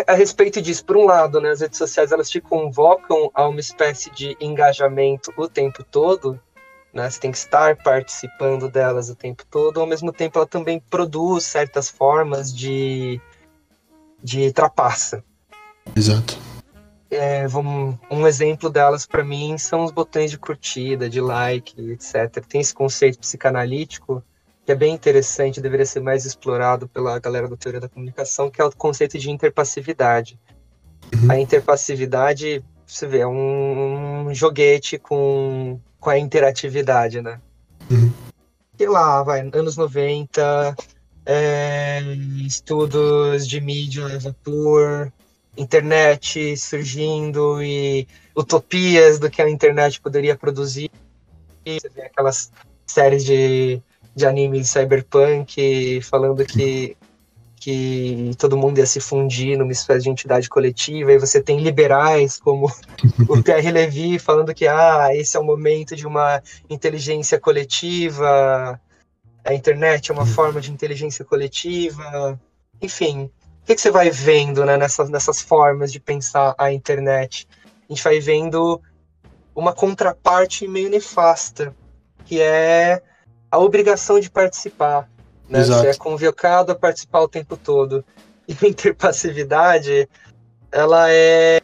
a 0.06 0.14
respeito 0.14 0.62
disso, 0.62 0.84
por 0.84 0.96
um 0.96 1.04
lado, 1.04 1.40
né, 1.40 1.50
as 1.50 1.60
redes 1.60 1.78
sociais 1.78 2.12
elas 2.12 2.30
te 2.30 2.40
convocam 2.40 3.30
a 3.34 3.48
uma 3.48 3.58
espécie 3.60 4.10
de 4.10 4.36
engajamento 4.40 5.32
o 5.36 5.48
tempo 5.48 5.82
todo, 5.82 6.38
né? 6.92 7.08
Você 7.08 7.20
tem 7.20 7.30
que 7.30 7.38
estar 7.38 7.76
participando 7.76 8.68
delas 8.68 9.08
o 9.08 9.14
tempo 9.14 9.44
todo, 9.50 9.80
ao 9.80 9.86
mesmo 9.86 10.12
tempo 10.12 10.38
ela 10.38 10.46
também 10.46 10.80
produz 10.90 11.44
certas 11.44 11.88
formas 11.88 12.54
de, 12.54 13.20
de 14.22 14.52
trapaça. 14.52 15.24
Exato. 15.94 16.38
É, 17.10 17.46
vamos, 17.48 17.96
um 18.08 18.26
exemplo 18.26 18.70
delas 18.70 19.04
para 19.04 19.24
mim 19.24 19.58
são 19.58 19.84
os 19.84 19.90
botões 19.90 20.30
de 20.30 20.38
curtida, 20.38 21.10
de 21.10 21.20
like, 21.20 21.90
etc. 21.90 22.44
Tem 22.46 22.60
esse 22.60 22.72
conceito 22.72 23.18
psicanalítico 23.18 24.22
que 24.64 24.72
é 24.72 24.74
bem 24.76 24.94
interessante, 24.94 25.60
deveria 25.60 25.86
ser 25.86 26.00
mais 26.00 26.24
explorado 26.24 26.86
pela 26.86 27.18
galera 27.18 27.48
da 27.48 27.56
teoria 27.56 27.80
da 27.80 27.88
comunicação, 27.88 28.48
que 28.48 28.60
é 28.60 28.64
o 28.64 28.70
conceito 28.70 29.18
de 29.18 29.28
interpassividade. 29.28 30.38
Uhum. 31.12 31.30
A 31.32 31.40
interpassividade, 31.40 32.62
você 32.90 33.06
vê, 33.06 33.24
um, 33.24 34.28
um 34.28 34.34
joguete 34.34 34.98
com 34.98 35.80
com 36.00 36.10
a 36.10 36.18
interatividade, 36.18 37.20
né? 37.20 37.38
Uhum. 37.90 38.10
Sei 38.76 38.88
lá, 38.88 39.22
vai, 39.22 39.40
anos 39.52 39.76
90, 39.76 40.74
é, 41.26 42.00
estudos 42.46 43.46
de 43.46 43.60
mídia 43.60 44.18
vapor, 44.18 45.12
internet 45.56 46.56
surgindo 46.56 47.62
e 47.62 48.08
utopias 48.34 49.18
do 49.18 49.30
que 49.30 49.42
a 49.42 49.50
internet 49.50 50.00
poderia 50.00 50.34
produzir. 50.34 50.90
Você 51.66 51.88
vê 51.94 52.02
aquelas 52.02 52.50
séries 52.86 53.24
de, 53.24 53.82
de 54.16 54.26
anime 54.26 54.64
cyberpunk 54.64 56.00
falando 56.00 56.44
que 56.46 56.96
que 57.60 58.30
todo 58.38 58.56
mundo 58.56 58.78
ia 58.78 58.86
se 58.86 59.00
fundir 59.00 59.56
numa 59.58 59.70
espécie 59.70 60.04
de 60.04 60.10
entidade 60.10 60.48
coletiva, 60.48 61.12
e 61.12 61.18
você 61.18 61.42
tem 61.42 61.60
liberais 61.60 62.40
como 62.40 62.72
o 63.28 63.40
Pierre 63.44 63.70
Levy 63.70 64.18
falando 64.18 64.54
que 64.54 64.66
ah, 64.66 65.10
esse 65.12 65.36
é 65.36 65.40
o 65.40 65.44
momento 65.44 65.94
de 65.94 66.06
uma 66.06 66.42
inteligência 66.70 67.38
coletiva, 67.38 68.80
a 69.44 69.54
internet 69.54 70.10
é 70.10 70.14
uma 70.14 70.24
forma 70.24 70.58
de 70.58 70.72
inteligência 70.72 71.22
coletiva, 71.22 72.40
enfim. 72.80 73.30
O 73.62 73.66
que, 73.66 73.74
que 73.74 73.80
você 73.80 73.90
vai 73.90 74.10
vendo 74.10 74.64
né, 74.64 74.78
nessas, 74.78 75.10
nessas 75.10 75.42
formas 75.42 75.92
de 75.92 76.00
pensar 76.00 76.54
a 76.56 76.72
internet? 76.72 77.46
A 77.88 77.92
gente 77.92 78.02
vai 78.02 78.18
vendo 78.20 78.80
uma 79.54 79.74
contraparte 79.74 80.66
meio 80.66 80.88
nefasta, 80.88 81.76
que 82.24 82.40
é 82.40 83.02
a 83.50 83.58
obrigação 83.58 84.18
de 84.18 84.30
participar 84.30 85.10
né? 85.50 85.64
Você 85.64 85.88
é 85.88 85.94
convocado 85.94 86.72
a 86.72 86.74
participar 86.74 87.20
o 87.20 87.28
tempo 87.28 87.56
todo. 87.56 88.04
E 88.48 88.66
a 88.66 88.68
interpassividade, 88.68 90.08
ela 90.72 91.08
é. 91.08 91.60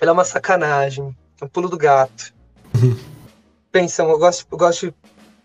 Ela 0.00 0.10
é 0.10 0.12
uma 0.12 0.24
sacanagem. 0.24 1.16
É 1.40 1.44
um 1.44 1.48
pulo 1.48 1.68
do 1.68 1.78
gato. 1.78 2.34
Uhum. 2.74 2.96
Pensa, 3.70 4.02
eu 4.02 4.18
gosto, 4.18 4.44
eu 4.50 4.58
gosto 4.58 4.92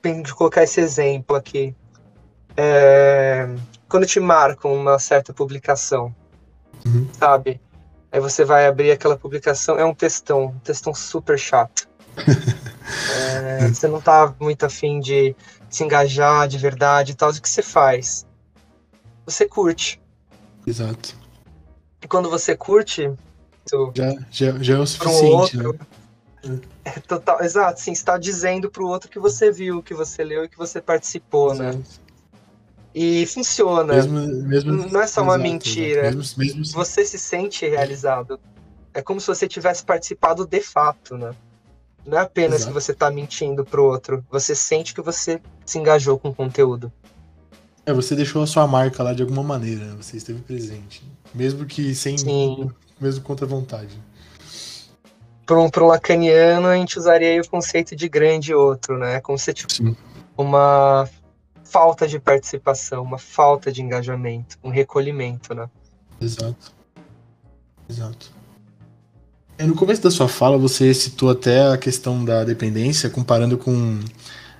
de, 0.03 0.23
de 0.23 0.33
colocar 0.33 0.63
esse 0.63 0.81
exemplo 0.81 1.35
aqui. 1.35 1.75
É, 2.57 3.47
quando 3.87 4.07
te 4.07 4.19
marcam 4.19 4.73
uma 4.73 4.97
certa 4.97 5.31
publicação, 5.31 6.15
uhum. 6.83 7.07
sabe? 7.13 7.61
Aí 8.11 8.19
você 8.19 8.43
vai 8.43 8.65
abrir 8.65 8.89
aquela 8.89 9.15
publicação, 9.15 9.77
é 9.77 9.85
um 9.85 9.93
textão, 9.93 10.45
um 10.45 10.59
textão 10.59 10.95
super 10.95 11.37
chato. 11.37 11.87
é, 13.09 13.67
você 13.67 13.87
não 13.87 14.01
tá 14.01 14.33
muito 14.39 14.65
afim 14.65 14.99
de 14.99 15.35
se 15.69 15.83
engajar 15.83 16.47
de 16.47 16.57
verdade 16.57 17.11
e 17.11 17.15
tal, 17.15 17.29
o 17.29 17.41
que 17.41 17.49
você 17.49 17.61
faz? 17.61 18.25
Você 19.25 19.47
curte. 19.47 20.01
Exato. 20.65 21.15
E 22.01 22.07
quando 22.07 22.29
você 22.29 22.55
curte. 22.55 23.11
Já, 23.95 24.15
já, 24.29 24.63
já 24.63 24.75
é 24.75 24.79
o 24.79 24.85
suficiente. 24.85 25.57
Outro, 25.57 25.73
né? 25.73 26.59
É 26.83 26.99
total, 26.99 27.41
exato, 27.43 27.79
sim, 27.79 27.91
está 27.91 28.17
dizendo 28.17 28.69
para 28.71 28.83
o 28.83 28.87
outro 28.87 29.09
que 29.09 29.19
você 29.19 29.51
viu, 29.51 29.83
que 29.83 29.93
você 29.93 30.23
leu 30.23 30.43
e 30.43 30.49
que 30.49 30.57
você 30.57 30.81
participou, 30.81 31.53
né? 31.53 31.69
exato. 31.69 31.77
né? 31.77 31.83
E 32.93 33.25
funciona. 33.27 33.93
Mesmo, 33.93 34.19
mesmo, 34.47 34.71
não 34.71 35.01
é 35.01 35.07
só 35.07 35.21
uma 35.21 35.35
exato, 35.35 35.49
mentira. 35.49 36.11
Mesmo, 36.11 36.23
mesmo, 36.37 36.65
Você 36.65 37.05
se 37.05 37.17
sente 37.17 37.65
realizado. 37.67 38.39
É 38.93 39.01
como 39.01 39.21
se 39.21 39.27
você 39.27 39.47
tivesse 39.47 39.85
participado 39.85 40.45
de 40.45 40.59
fato, 40.59 41.15
né? 41.15 41.33
Não 42.05 42.17
é 42.17 42.21
apenas 42.21 42.61
Exato. 42.61 42.67
que 42.67 42.73
você 42.73 42.93
tá 42.93 43.11
mentindo 43.11 43.63
pro 43.63 43.85
outro. 43.85 44.25
Você 44.29 44.55
sente 44.55 44.93
que 44.93 45.01
você 45.01 45.39
se 45.65 45.77
engajou 45.77 46.17
com 46.17 46.29
o 46.29 46.35
conteúdo. 46.35 46.91
É, 47.85 47.93
você 47.93 48.15
deixou 48.15 48.41
a 48.43 48.47
sua 48.47 48.67
marca 48.67 49.03
lá 49.03 49.13
de 49.13 49.21
alguma 49.21 49.43
maneira, 49.43 49.85
né? 49.85 49.95
você 49.99 50.17
esteve 50.17 50.41
presente. 50.41 51.03
Mesmo 51.33 51.65
que 51.65 51.93
sem. 51.95 52.17
Sim. 52.17 52.69
Mesmo 52.99 53.23
contra 53.23 53.45
a 53.45 53.49
vontade. 53.49 53.97
Para 55.45 55.69
pra 55.69 55.83
um 55.83 55.87
lacaniano, 55.87 56.67
a 56.67 56.75
gente 56.75 56.97
usaria 56.97 57.29
aí 57.29 57.39
o 57.39 57.49
conceito 57.49 57.95
de 57.95 58.07
grande 58.07 58.53
outro, 58.53 58.97
né? 58.97 59.19
Como 59.19 59.37
se 59.37 59.53
tipo, 59.53 59.73
Sim. 59.73 59.95
uma 60.37 61.09
falta 61.63 62.07
de 62.07 62.19
participação, 62.19 63.03
uma 63.03 63.17
falta 63.17 63.71
de 63.71 63.81
engajamento, 63.81 64.57
um 64.63 64.69
recolhimento, 64.69 65.53
né? 65.53 65.69
Exato. 66.21 66.71
Exato. 67.89 68.31
É, 69.57 69.65
no 69.65 69.75
começo 69.75 70.01
da 70.01 70.09
sua 70.09 70.27
fala, 70.27 70.57
você 70.57 70.93
citou 70.93 71.29
até 71.29 71.67
a 71.67 71.77
questão 71.77 72.23
da 72.25 72.43
dependência, 72.43 73.09
comparando 73.09 73.57
com 73.57 73.99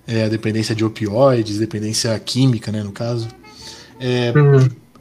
é, 0.08 0.26
a 0.26 0.30
dependência 0.30 0.76
de 0.76 0.84
opioides, 0.84 1.58
dependência 1.58 2.18
química, 2.20 2.72
né, 2.72 2.84
no 2.84 2.92
caso. 2.92 3.28
É, 4.00 4.34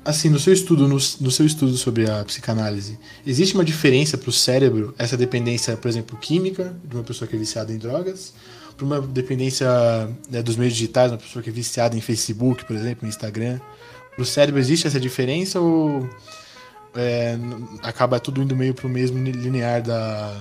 assim, 0.05 0.29
no 0.29 0.39
seu 0.39 0.53
estudo, 0.53 0.89
no, 0.89 0.97
no, 0.97 1.31
seu 1.31 1.47
estudo 1.47 1.77
sobre 1.77 2.11
a 2.11 2.25
psicanálise, 2.25 2.99
existe 3.27 3.55
uma 3.55 3.65
diferença 3.65 4.17
para 4.17 4.29
o 4.29 4.33
cérebro, 4.33 4.95
essa 4.99 5.17
dependência, 5.17 5.77
por 5.77 5.89
exemplo, 5.89 6.19
química, 6.19 6.75
de 6.85 6.97
uma 6.97 7.05
pessoa 7.05 7.29
que 7.29 7.37
é 7.37 7.39
viciada 7.39 7.73
em 7.73 7.79
drogas, 7.79 8.33
para 8.77 8.87
uma 8.87 9.01
dependência 9.01 9.69
né, 10.31 10.43
dos 10.43 10.57
meios 10.57 10.75
digitais, 10.75 11.13
uma 11.13 11.19
pessoa 11.19 11.43
que 11.43 11.51
é 11.51 11.53
viciada 11.53 11.97
em 11.97 12.01
Facebook, 12.01 12.65
por 12.65 12.75
exemplo, 12.75 13.07
em 13.07 13.09
Instagram. 13.09 13.61
Para 14.15 14.23
o 14.23 14.27
cérebro 14.27 14.61
existe 14.61 14.87
essa 14.87 14.99
diferença 14.99 15.61
ou 15.61 16.09
é, 16.95 17.37
acaba 17.83 18.19
tudo 18.19 18.43
indo 18.43 18.57
meio 18.57 18.75
para 18.75 18.87
o 18.87 18.91
mesmo 18.91 19.19
linear 19.19 19.83
da, 19.83 20.37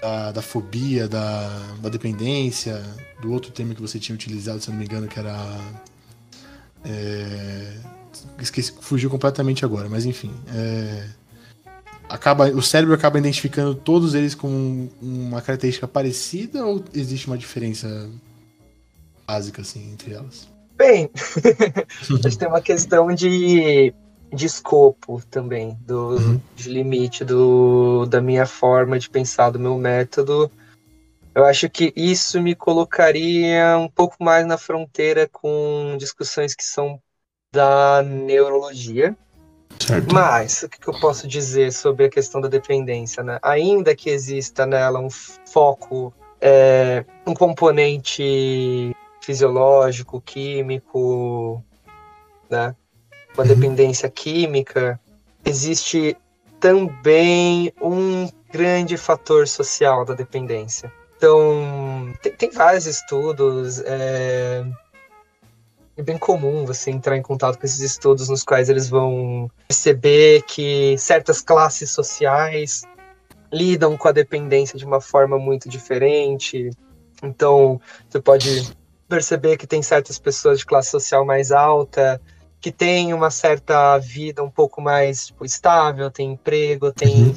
da, 0.00 0.32
da 0.32 0.42
fobia, 0.42 1.08
da, 1.08 1.48
da, 1.80 1.88
dependência, 1.88 2.82
do 3.20 3.32
outro 3.32 3.50
termo 3.50 3.74
que 3.74 3.80
você 3.80 3.98
tinha 3.98 4.14
utilizado, 4.14 4.60
se 4.60 4.70
não 4.70 4.76
me 4.76 4.84
engano, 4.84 5.08
que 5.08 5.18
era. 5.18 5.36
É, 6.84 7.76
esqueci, 8.40 8.72
fugiu 8.80 9.10
completamente 9.10 9.64
agora, 9.64 9.88
mas 9.88 10.04
enfim. 10.04 10.32
É, 10.54 11.06
acaba, 12.08 12.48
o 12.50 12.62
cérebro 12.62 12.94
acaba 12.94 13.18
identificando 13.18 13.74
todos 13.74 14.14
eles 14.14 14.34
com 14.34 14.88
uma 15.00 15.40
característica 15.40 15.86
parecida 15.86 16.64
ou 16.64 16.84
existe 16.92 17.26
uma 17.26 17.38
diferença 17.38 18.10
básica 19.26 19.62
assim 19.62 19.92
entre 19.92 20.12
elas? 20.14 20.48
Bem, 20.76 21.10
a 22.10 22.28
gente 22.28 22.38
tem 22.38 22.48
uma 22.48 22.60
questão 22.60 23.14
de, 23.14 23.94
de 24.32 24.46
escopo 24.46 25.22
também, 25.30 25.76
do, 25.80 26.16
uhum. 26.16 26.40
de 26.54 26.70
limite 26.70 27.24
do, 27.24 28.06
da 28.06 28.20
minha 28.20 28.46
forma 28.46 28.98
de 28.98 29.10
pensar, 29.10 29.50
do 29.50 29.58
meu 29.58 29.76
método. 29.76 30.50
Eu 31.34 31.44
acho 31.44 31.68
que 31.68 31.92
isso 31.96 32.40
me 32.40 32.54
colocaria 32.54 33.76
um 33.78 33.88
pouco 33.88 34.16
mais 34.20 34.46
na 34.46 34.58
fronteira 34.58 35.28
com 35.28 35.96
discussões 35.98 36.54
que 36.54 36.64
são 36.64 37.00
da 37.52 38.02
neurologia, 38.02 39.16
Certo. 39.80 40.14
Mas 40.14 40.62
o 40.62 40.68
que 40.68 40.86
eu 40.86 40.98
posso 41.00 41.26
dizer 41.26 41.72
sobre 41.72 42.04
a 42.06 42.08
questão 42.08 42.40
da 42.40 42.48
dependência, 42.48 43.22
né? 43.22 43.38
Ainda 43.42 43.96
que 43.96 44.10
exista 44.10 44.64
nela 44.64 45.00
um 45.00 45.10
foco, 45.10 46.14
é, 46.40 47.04
um 47.26 47.34
componente 47.34 48.94
fisiológico, 49.20 50.20
químico, 50.20 51.62
né? 52.48 52.76
Uma 53.34 53.44
dependência 53.44 54.10
química, 54.10 55.00
existe 55.44 56.16
também 56.60 57.72
um 57.80 58.28
grande 58.52 58.96
fator 58.96 59.48
social 59.48 60.04
da 60.04 60.14
dependência. 60.14 60.92
Então, 61.16 62.12
tem, 62.20 62.32
tem 62.32 62.50
vários 62.50 62.86
estudos. 62.86 63.80
É, 63.80 64.64
é 65.96 66.02
bem 66.02 66.18
comum 66.18 66.66
você 66.66 66.90
entrar 66.90 67.16
em 67.16 67.22
contato 67.22 67.58
com 67.58 67.64
esses 67.66 67.80
estudos 67.80 68.28
nos 68.28 68.44
quais 68.44 68.68
eles 68.68 68.88
vão 68.88 69.50
perceber 69.68 70.42
que 70.42 70.96
certas 70.98 71.40
classes 71.40 71.90
sociais 71.90 72.82
lidam 73.52 73.96
com 73.96 74.08
a 74.08 74.12
dependência 74.12 74.78
de 74.78 74.84
uma 74.84 75.00
forma 75.00 75.38
muito 75.38 75.68
diferente. 75.68 76.70
Então, 77.22 77.80
você 78.08 78.20
pode 78.20 78.72
perceber 79.08 79.56
que 79.56 79.66
tem 79.66 79.82
certas 79.82 80.18
pessoas 80.18 80.58
de 80.58 80.66
classe 80.66 80.90
social 80.90 81.24
mais 81.24 81.52
alta 81.52 82.20
que 82.62 82.70
têm 82.70 83.12
uma 83.12 83.28
certa 83.28 83.98
vida 83.98 84.42
um 84.42 84.48
pouco 84.48 84.80
mais 84.80 85.26
tipo, 85.26 85.44
estável, 85.44 86.10
tem 86.12 86.32
emprego, 86.32 86.92
tem, 86.92 87.24
uhum. 87.24 87.34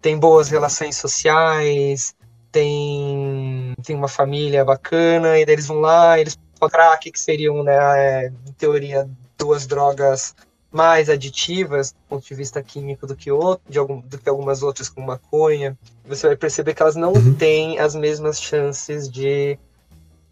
tem 0.00 0.18
boas 0.18 0.48
relações 0.48 0.96
sociais, 0.96 2.14
tem, 2.50 3.74
tem 3.84 3.94
uma 3.94 4.08
família 4.08 4.64
bacana, 4.64 5.38
e 5.38 5.44
daí 5.44 5.54
eles 5.54 5.66
vão 5.66 5.80
lá, 5.80 6.18
eles 6.18 6.38
crack, 6.70 7.10
que 7.10 7.20
seriam, 7.20 7.62
né, 7.62 7.74
é, 7.74 8.32
em 8.46 8.52
teoria, 8.52 9.06
duas 9.36 9.66
drogas 9.66 10.34
mais 10.70 11.10
aditivas 11.10 11.92
do 11.92 11.98
ponto 12.08 12.26
de 12.26 12.34
vista 12.34 12.62
químico 12.62 13.06
do 13.06 13.14
que, 13.14 13.30
outro, 13.30 13.62
de 13.68 13.78
algum, 13.78 14.00
do 14.00 14.16
que 14.16 14.28
algumas 14.28 14.62
outras, 14.62 14.88
como 14.88 15.08
maconha, 15.08 15.76
você 16.04 16.28
vai 16.28 16.36
perceber 16.36 16.72
que 16.72 16.80
elas 16.80 16.96
não 16.96 17.12
uhum. 17.12 17.34
têm 17.34 17.78
as 17.78 17.94
mesmas 17.94 18.40
chances 18.40 19.10
de 19.10 19.58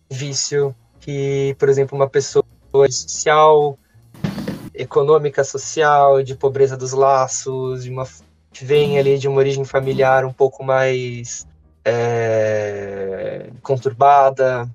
vício 0.09 0.74
que, 1.00 1.55
por 1.59 1.68
exemplo, 1.68 1.96
uma 1.96 2.09
pessoa 2.09 2.44
social, 2.72 3.79
econômica, 4.80 5.44
social, 5.44 6.22
de 6.22 6.34
pobreza 6.34 6.76
dos 6.76 6.92
laços, 6.92 7.84
de 7.84 7.90
uma 7.90 8.06
que 8.52 8.64
vem 8.64 8.98
ali 8.98 9.18
de 9.18 9.28
uma 9.28 9.38
origem 9.38 9.64
familiar 9.64 10.24
um 10.24 10.32
pouco 10.32 10.64
mais 10.64 11.46
é, 11.84 13.50
conturbada, 13.62 14.68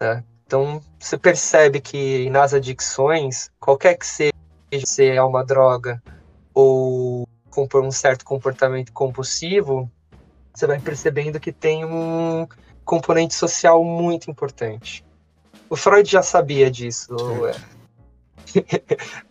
né? 0.00 0.24
Então, 0.46 0.80
você 0.98 1.16
percebe 1.16 1.80
que 1.80 2.28
nas 2.30 2.52
adicções, 2.52 3.50
qualquer 3.60 3.96
que 3.96 4.06
seja, 4.06 4.32
se 4.84 5.06
é 5.06 5.22
uma 5.22 5.44
droga 5.44 6.02
ou 6.52 7.28
compor 7.50 7.84
um 7.84 7.92
certo 7.92 8.24
comportamento 8.24 8.92
compulsivo, 8.92 9.90
você 10.52 10.66
vai 10.66 10.80
percebendo 10.80 11.38
que 11.38 11.52
tem 11.52 11.84
um 11.84 12.48
componente 12.84 13.34
social 13.34 13.84
muito 13.84 14.30
importante. 14.30 15.04
O 15.68 15.76
Freud 15.76 16.10
já 16.10 16.22
sabia 16.22 16.68
disso. 16.68 17.14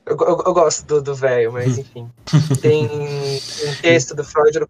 Eu, 0.06 0.18
eu, 0.18 0.44
eu, 0.46 0.54
gosto 0.54 1.02
do 1.02 1.16
velho, 1.16 1.54
mas 1.54 1.78
enfim. 1.78 2.10
Tem 2.62 2.86
um 2.86 3.76
texto 3.82 4.16
do 4.16 4.24
Freud, 4.24 4.66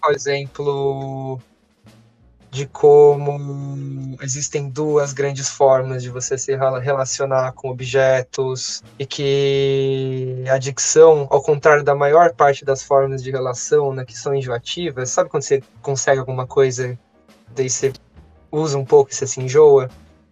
por 0.00 0.12
exemplo, 0.14 1.40
de 2.52 2.66
como 2.66 4.14
existem 4.20 4.68
duas 4.68 5.14
grandes 5.14 5.48
formas 5.48 6.02
de 6.02 6.10
você 6.10 6.36
se 6.36 6.54
relacionar 6.54 7.52
com 7.52 7.70
objetos 7.70 8.82
e 8.98 9.06
que 9.06 10.44
a 10.46 10.54
adicção, 10.54 11.26
ao 11.30 11.42
contrário 11.42 11.82
da 11.82 11.94
maior 11.94 12.34
parte 12.34 12.62
das 12.62 12.82
formas 12.82 13.22
de 13.22 13.30
relação, 13.30 13.94
né, 13.94 14.04
que 14.04 14.16
são 14.16 14.34
enjoativas, 14.34 15.08
sabe 15.08 15.30
quando 15.30 15.44
você 15.44 15.62
consegue 15.80 16.20
alguma 16.20 16.46
coisa, 16.46 16.98
daí 17.54 17.70
você 17.70 17.90
usa 18.50 18.76
um 18.76 18.84
pouco 18.84 19.10
e 19.10 19.14
você 19.14 19.26
se 19.26 19.40
enjoa? 19.40 19.88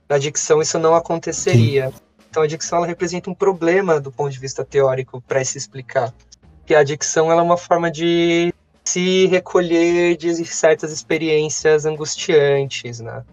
Na 0.06 0.16
adicção 0.16 0.60
isso 0.60 0.78
não 0.78 0.94
aconteceria. 0.94 1.90
Então 2.30 2.42
a 2.42 2.46
adicção 2.46 2.78
ela 2.78 2.86
representa 2.86 3.28
um 3.28 3.34
problema 3.34 4.00
do 4.00 4.12
ponto 4.12 4.30
de 4.30 4.38
vista 4.38 4.64
teórico 4.64 5.20
para 5.20 5.44
se 5.44 5.58
explicar. 5.58 6.14
Que 6.64 6.74
a 6.74 6.78
adicção 6.78 7.30
ela 7.30 7.40
é 7.40 7.44
uma 7.44 7.56
forma 7.56 7.90
de 7.90 8.54
se 8.84 9.26
recolher 9.26 10.16
de 10.16 10.44
certas 10.44 10.92
experiências 10.92 11.84
angustiantes, 11.84 13.00
né? 13.00 13.24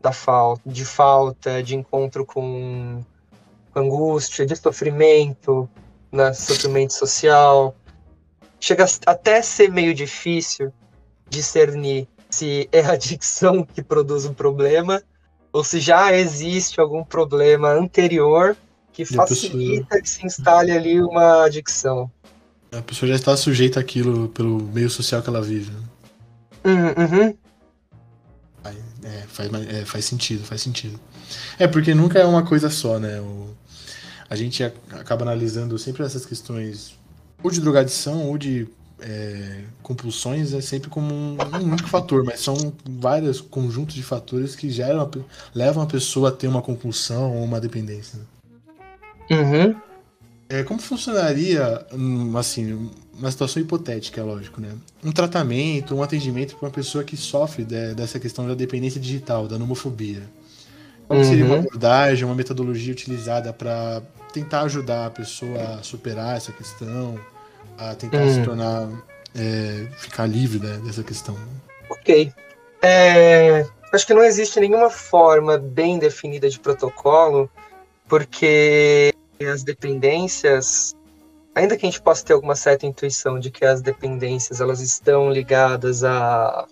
Da 0.00 0.12
falta, 0.12 0.62
de 0.66 0.84
falta, 0.84 1.62
de 1.62 1.76
encontro 1.76 2.24
com 2.24 3.02
angústia, 3.74 4.46
de 4.46 4.56
sofrimento, 4.56 5.68
né? 6.10 6.32
Sofrimento 6.32 6.94
social. 6.94 7.76
Chega 8.58 8.86
até 9.04 9.42
ser 9.42 9.70
meio 9.70 9.94
difícil 9.94 10.72
discernir 11.28 12.08
se 12.30 12.66
é 12.72 12.80
a 12.80 12.92
adicção 12.92 13.62
que 13.62 13.82
produz 13.82 14.24
um 14.24 14.32
problema 14.32 15.02
ou 15.52 15.62
se 15.62 15.78
já 15.80 16.12
existe 16.16 16.80
algum 16.80 17.04
problema 17.04 17.70
anterior 17.70 18.56
que 18.92 19.04
facilita 19.04 20.00
que 20.00 20.08
se 20.08 20.24
instale 20.26 20.72
ali 20.72 21.00
uma 21.00 21.44
adicção. 21.44 22.10
A 22.70 22.80
pessoa 22.80 23.08
já 23.08 23.16
está 23.16 23.36
sujeita 23.36 23.78
àquilo 23.78 24.28
pelo 24.30 24.62
meio 24.62 24.88
social 24.88 25.22
que 25.22 25.28
ela 25.28 25.42
vive. 25.42 25.70
Né? 25.70 26.94
Uhum. 26.96 27.34
É, 29.04 29.24
faz, 29.26 29.50
é, 29.68 29.84
faz 29.84 30.04
sentido, 30.04 30.44
faz 30.44 30.62
sentido. 30.62 30.98
É, 31.58 31.66
porque 31.66 31.92
nunca 31.94 32.18
é 32.18 32.24
uma 32.24 32.44
coisa 32.44 32.70
só, 32.70 32.98
né? 32.98 33.20
O, 33.20 33.54
a 34.30 34.36
gente 34.36 34.62
acaba 34.62 35.22
analisando 35.22 35.78
sempre 35.78 36.04
essas 36.04 36.24
questões, 36.24 36.96
ou 37.42 37.50
de 37.50 37.60
drogadição, 37.60 38.28
ou 38.28 38.38
de 38.38 38.68
é, 39.02 39.64
compulsões, 39.82 40.52
é 40.54 40.60
sempre 40.60 40.88
como 40.88 41.12
um, 41.12 41.36
um, 41.36 41.72
único 41.72 41.88
fator, 41.88 42.24
mas 42.24 42.40
são 42.40 42.72
vários 42.88 43.40
conjuntos 43.40 43.94
de 43.94 44.02
fatores 44.02 44.54
que 44.54 44.70
geram, 44.70 45.10
levam 45.54 45.82
a 45.82 45.86
pessoa 45.86 46.28
a 46.28 46.32
ter 46.32 46.46
uma 46.46 46.62
compulsão 46.62 47.36
ou 47.36 47.44
uma 47.44 47.60
dependência. 47.60 48.18
Né? 48.18 48.24
Uhum. 49.38 49.76
É, 50.48 50.62
como 50.62 50.80
funcionaria, 50.80 51.84
hum, 51.92 52.36
assim, 52.36 52.90
uma 53.18 53.30
situação 53.30 53.62
hipotética, 53.62 54.20
é 54.20 54.24
lógico, 54.24 54.60
né? 54.60 54.68
Um 55.02 55.10
tratamento, 55.10 55.94
um 55.94 56.02
atendimento 56.02 56.56
para 56.56 56.66
uma 56.66 56.72
pessoa 56.72 57.02
que 57.02 57.16
sofre 57.16 57.64
de, 57.64 57.94
dessa 57.94 58.20
questão 58.20 58.46
da 58.46 58.54
dependência 58.54 59.00
digital, 59.00 59.48
da 59.48 59.58
nomofobia. 59.58 60.22
Qual 61.06 61.18
uhum. 61.18 61.24
seria 61.24 61.46
uma 61.46 61.56
abordagem, 61.56 62.24
uma 62.24 62.34
metodologia 62.34 62.92
utilizada 62.92 63.52
para 63.52 64.02
tentar 64.32 64.62
ajudar 64.62 65.06
a 65.06 65.10
pessoa 65.10 65.78
a 65.78 65.82
superar 65.82 66.36
essa 66.36 66.52
questão, 66.52 67.18
a 67.90 67.94
tentar 67.94 68.18
uhum. 68.18 68.34
se 68.34 68.42
tornar, 68.42 68.88
é, 69.34 69.86
ficar 69.96 70.26
livre 70.26 70.58
né, 70.58 70.78
dessa 70.84 71.02
questão? 71.02 71.36
Ok. 71.90 72.32
É, 72.82 73.66
acho 73.92 74.06
que 74.06 74.14
não 74.14 74.24
existe 74.24 74.58
nenhuma 74.58 74.90
forma 74.90 75.58
bem 75.58 75.98
definida 75.98 76.48
de 76.48 76.58
protocolo, 76.58 77.50
porque 78.08 79.14
as 79.50 79.62
dependências, 79.62 80.94
ainda 81.54 81.76
que 81.76 81.86
a 81.86 81.90
gente 81.90 82.02
possa 82.02 82.24
ter 82.24 82.32
alguma 82.32 82.54
certa 82.54 82.86
intuição 82.86 83.38
de 83.38 83.50
que 83.50 83.64
as 83.64 83.80
dependências 83.82 84.60
elas 84.60 84.80
estão 84.80 85.30
ligadas 85.30 86.04
a, 86.04 86.66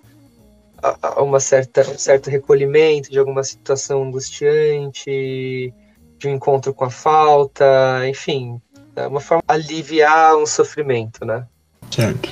a, 0.82 0.96
a 1.00 1.22
uma 1.22 1.40
certa 1.40 1.82
um 1.82 1.98
certo 1.98 2.30
recolhimento 2.30 3.10
de 3.10 3.18
alguma 3.18 3.42
situação 3.42 4.02
angustiante, 4.02 5.72
de 6.18 6.28
um 6.28 6.34
encontro 6.34 6.74
com 6.74 6.84
a 6.84 6.90
falta, 6.90 8.06
enfim, 8.06 8.60
é 8.96 9.06
uma 9.06 9.20
forma 9.20 9.42
de 9.46 9.54
aliviar 9.54 10.36
um 10.36 10.46
sofrimento, 10.46 11.24
né? 11.24 11.46
Certo. 11.90 12.28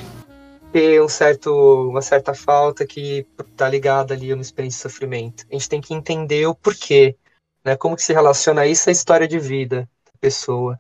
Ter 0.73 1.03
um 1.03 1.09
certo, 1.09 1.51
uma 1.89 2.03
certa 2.03 2.35
falta 2.35 2.87
que 2.87 3.27
está 3.39 3.69
ligada 3.69 4.15
ali 4.15 4.31
a 4.31 4.35
uma 4.35 4.43
experiência 4.43 4.79
de 4.79 4.93
sofrimento. 4.93 5.47
A 5.51 5.55
gente 5.55 5.69
tem 5.69 5.81
que 5.81 5.95
entender 5.95 6.47
o 6.47 6.55
porquê, 6.55 7.17
né? 7.65 7.77
Como 7.77 7.97
que 7.97 8.03
se 8.03 8.13
relaciona 8.13 8.67
isso 8.67 8.89
à 8.89 8.93
história 8.93 9.27
de 9.27 9.39
vida 9.39 9.89
pessoa. 10.21 10.79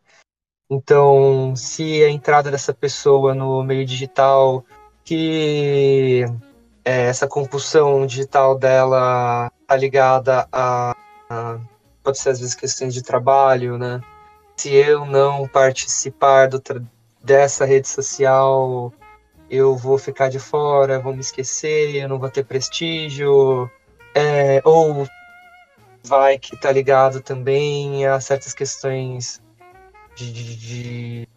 Então, 0.70 1.54
se 1.56 2.04
a 2.04 2.10
entrada 2.10 2.50
dessa 2.50 2.74
pessoa 2.74 3.34
no 3.34 3.62
meio 3.62 3.86
digital, 3.86 4.64
que 5.04 6.24
é, 6.84 7.06
essa 7.06 7.26
compulsão 7.26 8.06
digital 8.06 8.58
dela 8.58 9.50
tá 9.66 9.76
ligada 9.76 10.46
a, 10.52 10.94
a, 11.30 11.58
pode 12.02 12.18
ser 12.18 12.30
às 12.30 12.40
vezes 12.40 12.54
questões 12.54 12.92
de 12.92 13.02
trabalho, 13.02 13.78
né? 13.78 14.00
Se 14.58 14.74
eu 14.74 15.06
não 15.06 15.46
participar 15.46 16.48
do 16.48 16.60
dessa 17.22 17.64
rede 17.64 17.86
social, 17.86 18.92
eu 19.48 19.76
vou 19.76 19.96
ficar 19.98 20.28
de 20.28 20.40
fora, 20.40 20.98
vou 20.98 21.14
me 21.14 21.20
esquecer, 21.20 21.94
eu 21.94 22.08
não 22.08 22.18
vou 22.18 22.28
ter 22.28 22.44
prestígio, 22.44 23.70
é, 24.12 24.60
ou 24.64 25.06
vai 26.02 26.40
que 26.40 26.56
tá 26.56 26.72
ligado 26.72 27.20
também 27.20 28.04
a 28.04 28.20
certas 28.20 28.52
questões 28.52 29.40
de, 30.16 30.32
de, 30.32 30.56
de 30.56 31.28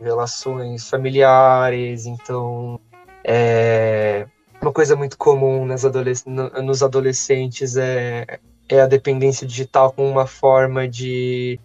relações 0.00 0.88
familiares, 0.88 2.06
então 2.06 2.78
é 3.24 4.28
uma 4.62 4.72
coisa 4.72 4.94
muito 4.94 5.18
comum 5.18 5.66
nas 5.66 5.84
adolesc 5.84 6.24
nos 6.28 6.84
adolescentes 6.84 7.76
é, 7.76 8.38
é 8.68 8.80
a 8.80 8.86
dependência 8.86 9.44
digital 9.44 9.92
como 9.92 10.08
uma 10.08 10.26
forma 10.26 10.86
de 10.86 11.58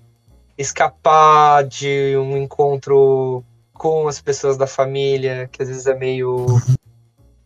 escapar 0.62 1.64
de 1.64 2.18
um 2.18 2.36
encontro 2.36 3.44
com 3.74 4.10
as 4.10 4.20
pessoas 4.20 4.58
da 4.58 4.68
família, 4.68 5.48
que 5.50 5.64
às 5.64 5.70
vezes 5.70 5.88
é 5.88 5.96
meio 5.96 6.48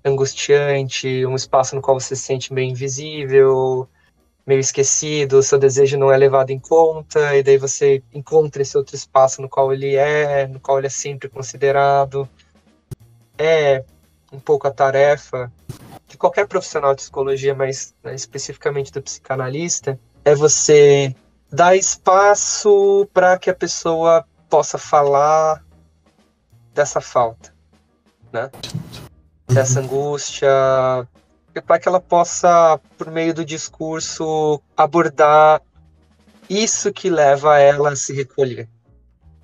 angustiante, 0.04 1.24
um 1.24 1.36
espaço 1.36 1.76
no 1.76 1.82
qual 1.82 2.00
você 2.00 2.16
se 2.16 2.24
sente 2.24 2.52
meio 2.52 2.72
invisível, 2.72 3.88
meio 4.48 4.60
esquecido, 4.60 5.44
seu 5.44 5.60
desejo 5.60 5.96
não 5.96 6.12
é 6.12 6.18
levado 6.18 6.50
em 6.50 6.60
conta, 6.60 7.36
e 7.38 7.44
daí 7.44 7.58
você 7.58 8.02
encontra 8.12 8.64
esse 8.64 8.76
outro 8.76 8.96
espaço 8.96 9.44
no 9.44 9.48
qual 9.48 9.72
ele 9.72 9.96
é, 9.96 10.48
no 10.48 10.60
qual 10.60 10.80
ele 10.80 10.88
é 10.88 10.90
sempre 10.90 11.30
considerado. 11.30 12.28
É 13.38 13.84
um 14.32 14.40
pouco 14.40 14.68
a 14.68 14.72
tarefa 14.72 15.52
de 16.08 16.18
qualquer 16.18 16.48
profissional 16.48 16.96
de 16.96 17.04
psicologia, 17.04 17.54
mas 17.54 17.94
né, 18.04 18.16
especificamente 18.16 18.92
do 18.92 19.04
psicanalista, 19.04 20.00
é 20.26 20.34
você 20.34 21.16
dar 21.54 21.76
espaço 21.76 23.08
para 23.14 23.38
que 23.38 23.48
a 23.48 23.54
pessoa 23.54 24.26
possa 24.50 24.80
falar 24.80 25.64
dessa 26.74 27.00
falta, 27.00 27.54
né? 28.32 28.50
Dessa 29.46 29.80
angústia, 29.80 30.50
para 31.68 31.78
que 31.78 31.88
ela 31.88 32.00
possa, 32.00 32.80
por 32.98 33.12
meio 33.12 33.36
do 33.36 33.46
discurso, 33.46 34.60
abordar 34.76 35.62
isso 36.50 36.92
que 36.92 37.08
leva 37.08 37.60
ela 37.60 37.92
a 37.92 37.96
se 37.96 38.14
recolher 38.14 38.68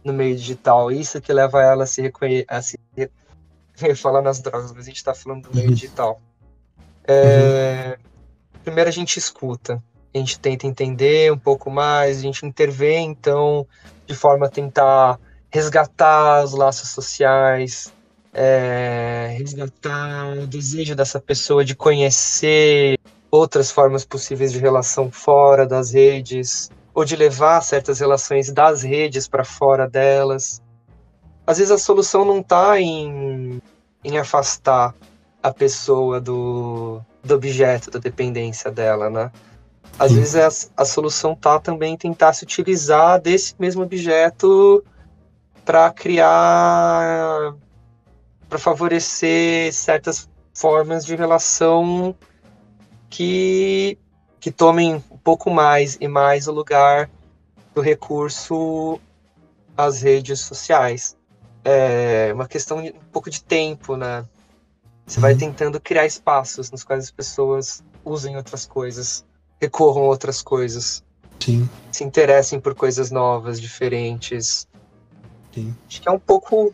no 0.04 0.12
meio 0.12 0.36
digital, 0.36 0.92
isso 0.92 1.22
que 1.22 1.32
leva 1.32 1.62
ela 1.62 1.84
a 1.84 1.88
se 1.88 2.02
recolher, 2.02 2.44
a 2.48 2.60
se 2.60 2.80
eu 2.98 3.96
falar 3.96 4.24
nas 4.24 4.40
drogas, 4.40 4.72
mas 4.72 4.86
a 4.86 4.90
gente 4.90 4.98
está 4.98 5.14
falando 5.14 5.48
do 5.48 5.56
meio 5.56 5.68
uhum. 5.68 5.76
digital. 5.76 6.20
É, 7.04 7.98
uhum. 8.00 8.62
Primeiro 8.64 8.90
a 8.90 8.94
gente 8.94 9.18
escuta, 9.18 9.84
a 10.14 10.18
gente 10.18 10.40
tenta 10.40 10.66
entender 10.66 11.32
um 11.32 11.38
pouco 11.38 11.70
mais, 11.70 12.18
a 12.18 12.22
gente 12.22 12.46
intervém 12.46 13.10
então 13.10 13.66
de 14.08 14.16
forma 14.16 14.48
a 14.48 14.50
tentar 14.50 15.20
resgatar 15.50 16.44
os 16.44 16.54
laços 16.54 16.90
sociais, 16.90 17.94
é, 18.34 19.36
resgatar 19.38 20.38
o 20.38 20.48
desejo 20.48 20.96
dessa 20.96 21.20
pessoa 21.20 21.64
de 21.66 21.76
conhecer 21.76 22.98
outras 23.32 23.72
formas 23.72 24.06
possíveis 24.06 24.52
de 24.52 24.60
relação 24.60 25.12
fora 25.12 25.66
das 25.66 25.92
redes, 25.92 26.70
ou 26.94 27.06
de 27.06 27.16
levar 27.16 27.62
certas 27.62 28.00
relações 28.00 28.52
das 28.52 28.82
redes 28.82 29.28
para 29.28 29.44
fora 29.44 29.88
delas. 29.88 30.62
Às 31.46 31.58
vezes 31.58 31.72
a 31.72 31.78
solução 31.78 32.26
não 32.26 32.40
está 32.40 32.80
em, 32.80 33.62
em 34.04 34.18
afastar 34.18 34.96
a 35.42 35.54
pessoa 35.54 36.20
do, 36.20 37.00
do 37.24 37.36
objeto 37.36 37.90
da 37.90 38.00
dependência 38.00 38.70
dela, 38.70 39.10
né? 39.10 39.32
Às 39.98 40.14
vezes 40.14 40.36
a, 40.36 40.82
a 40.82 40.86
solução 40.86 41.36
tá 41.36 41.60
também 41.60 41.98
tentar 41.98 42.34
se 42.34 42.44
utilizar 42.44 43.20
desse 43.20 43.54
mesmo 43.60 43.84
objeto 43.84 44.84
para 45.66 45.92
criar 45.92 47.54
para 48.48 48.58
favorecer 48.58 49.72
certas 49.72 50.28
formas 50.54 51.06
de 51.06 51.16
relação 51.16 52.16
que, 53.10 53.98
que 54.40 54.52
tomem 54.52 54.96
um 54.96 55.18
pouco 55.18 55.52
mais 55.52 55.98
e 56.02 56.08
mais 56.08 56.48
o 56.48 56.52
lugar 56.52 57.10
do 57.74 57.82
recurso 57.82 59.00
às 59.78 60.02
redes 60.02 60.40
sociais. 60.40 61.16
É 61.64 62.32
uma 62.34 62.48
questão 62.48 62.82
de 62.82 62.90
um 62.90 63.12
pouco 63.12 63.30
de 63.30 63.44
tempo, 63.44 63.96
né? 63.96 64.26
Você 65.06 65.20
vai 65.20 65.34
uhum. 65.34 65.40
tentando 65.40 65.80
criar 65.80 66.06
espaços 66.06 66.72
nos 66.72 66.84
quais 66.84 67.06
as 67.06 67.12
pessoas 67.12 67.84
usem 68.04 68.36
outras 68.38 68.66
coisas, 68.66 69.26
recorram 69.62 70.04
a 70.04 70.08
outras 70.08 70.42
coisas. 70.42 71.04
Sim. 71.40 71.70
Se 71.92 72.04
interessem 72.04 72.60
por 72.60 72.76
coisas 72.76 73.12
novas, 73.12 73.60
diferentes. 73.60 74.68
Sim. 75.54 75.76
Acho 75.88 76.02
que 76.02 76.10
é 76.10 76.12
um 76.12 76.20
pouco 76.20 76.74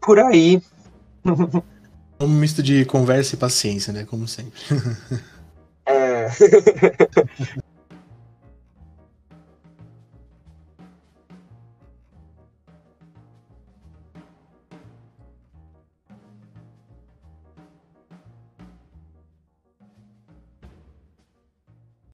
por 0.00 0.18
aí. 0.18 0.62
um 2.20 2.28
misto 2.28 2.62
de 2.62 2.84
conversa 2.84 3.34
e 3.34 3.38
paciência, 3.38 3.92
né? 3.92 4.04
Como 4.04 4.26
sempre. 4.28 4.60
É. 5.86 6.28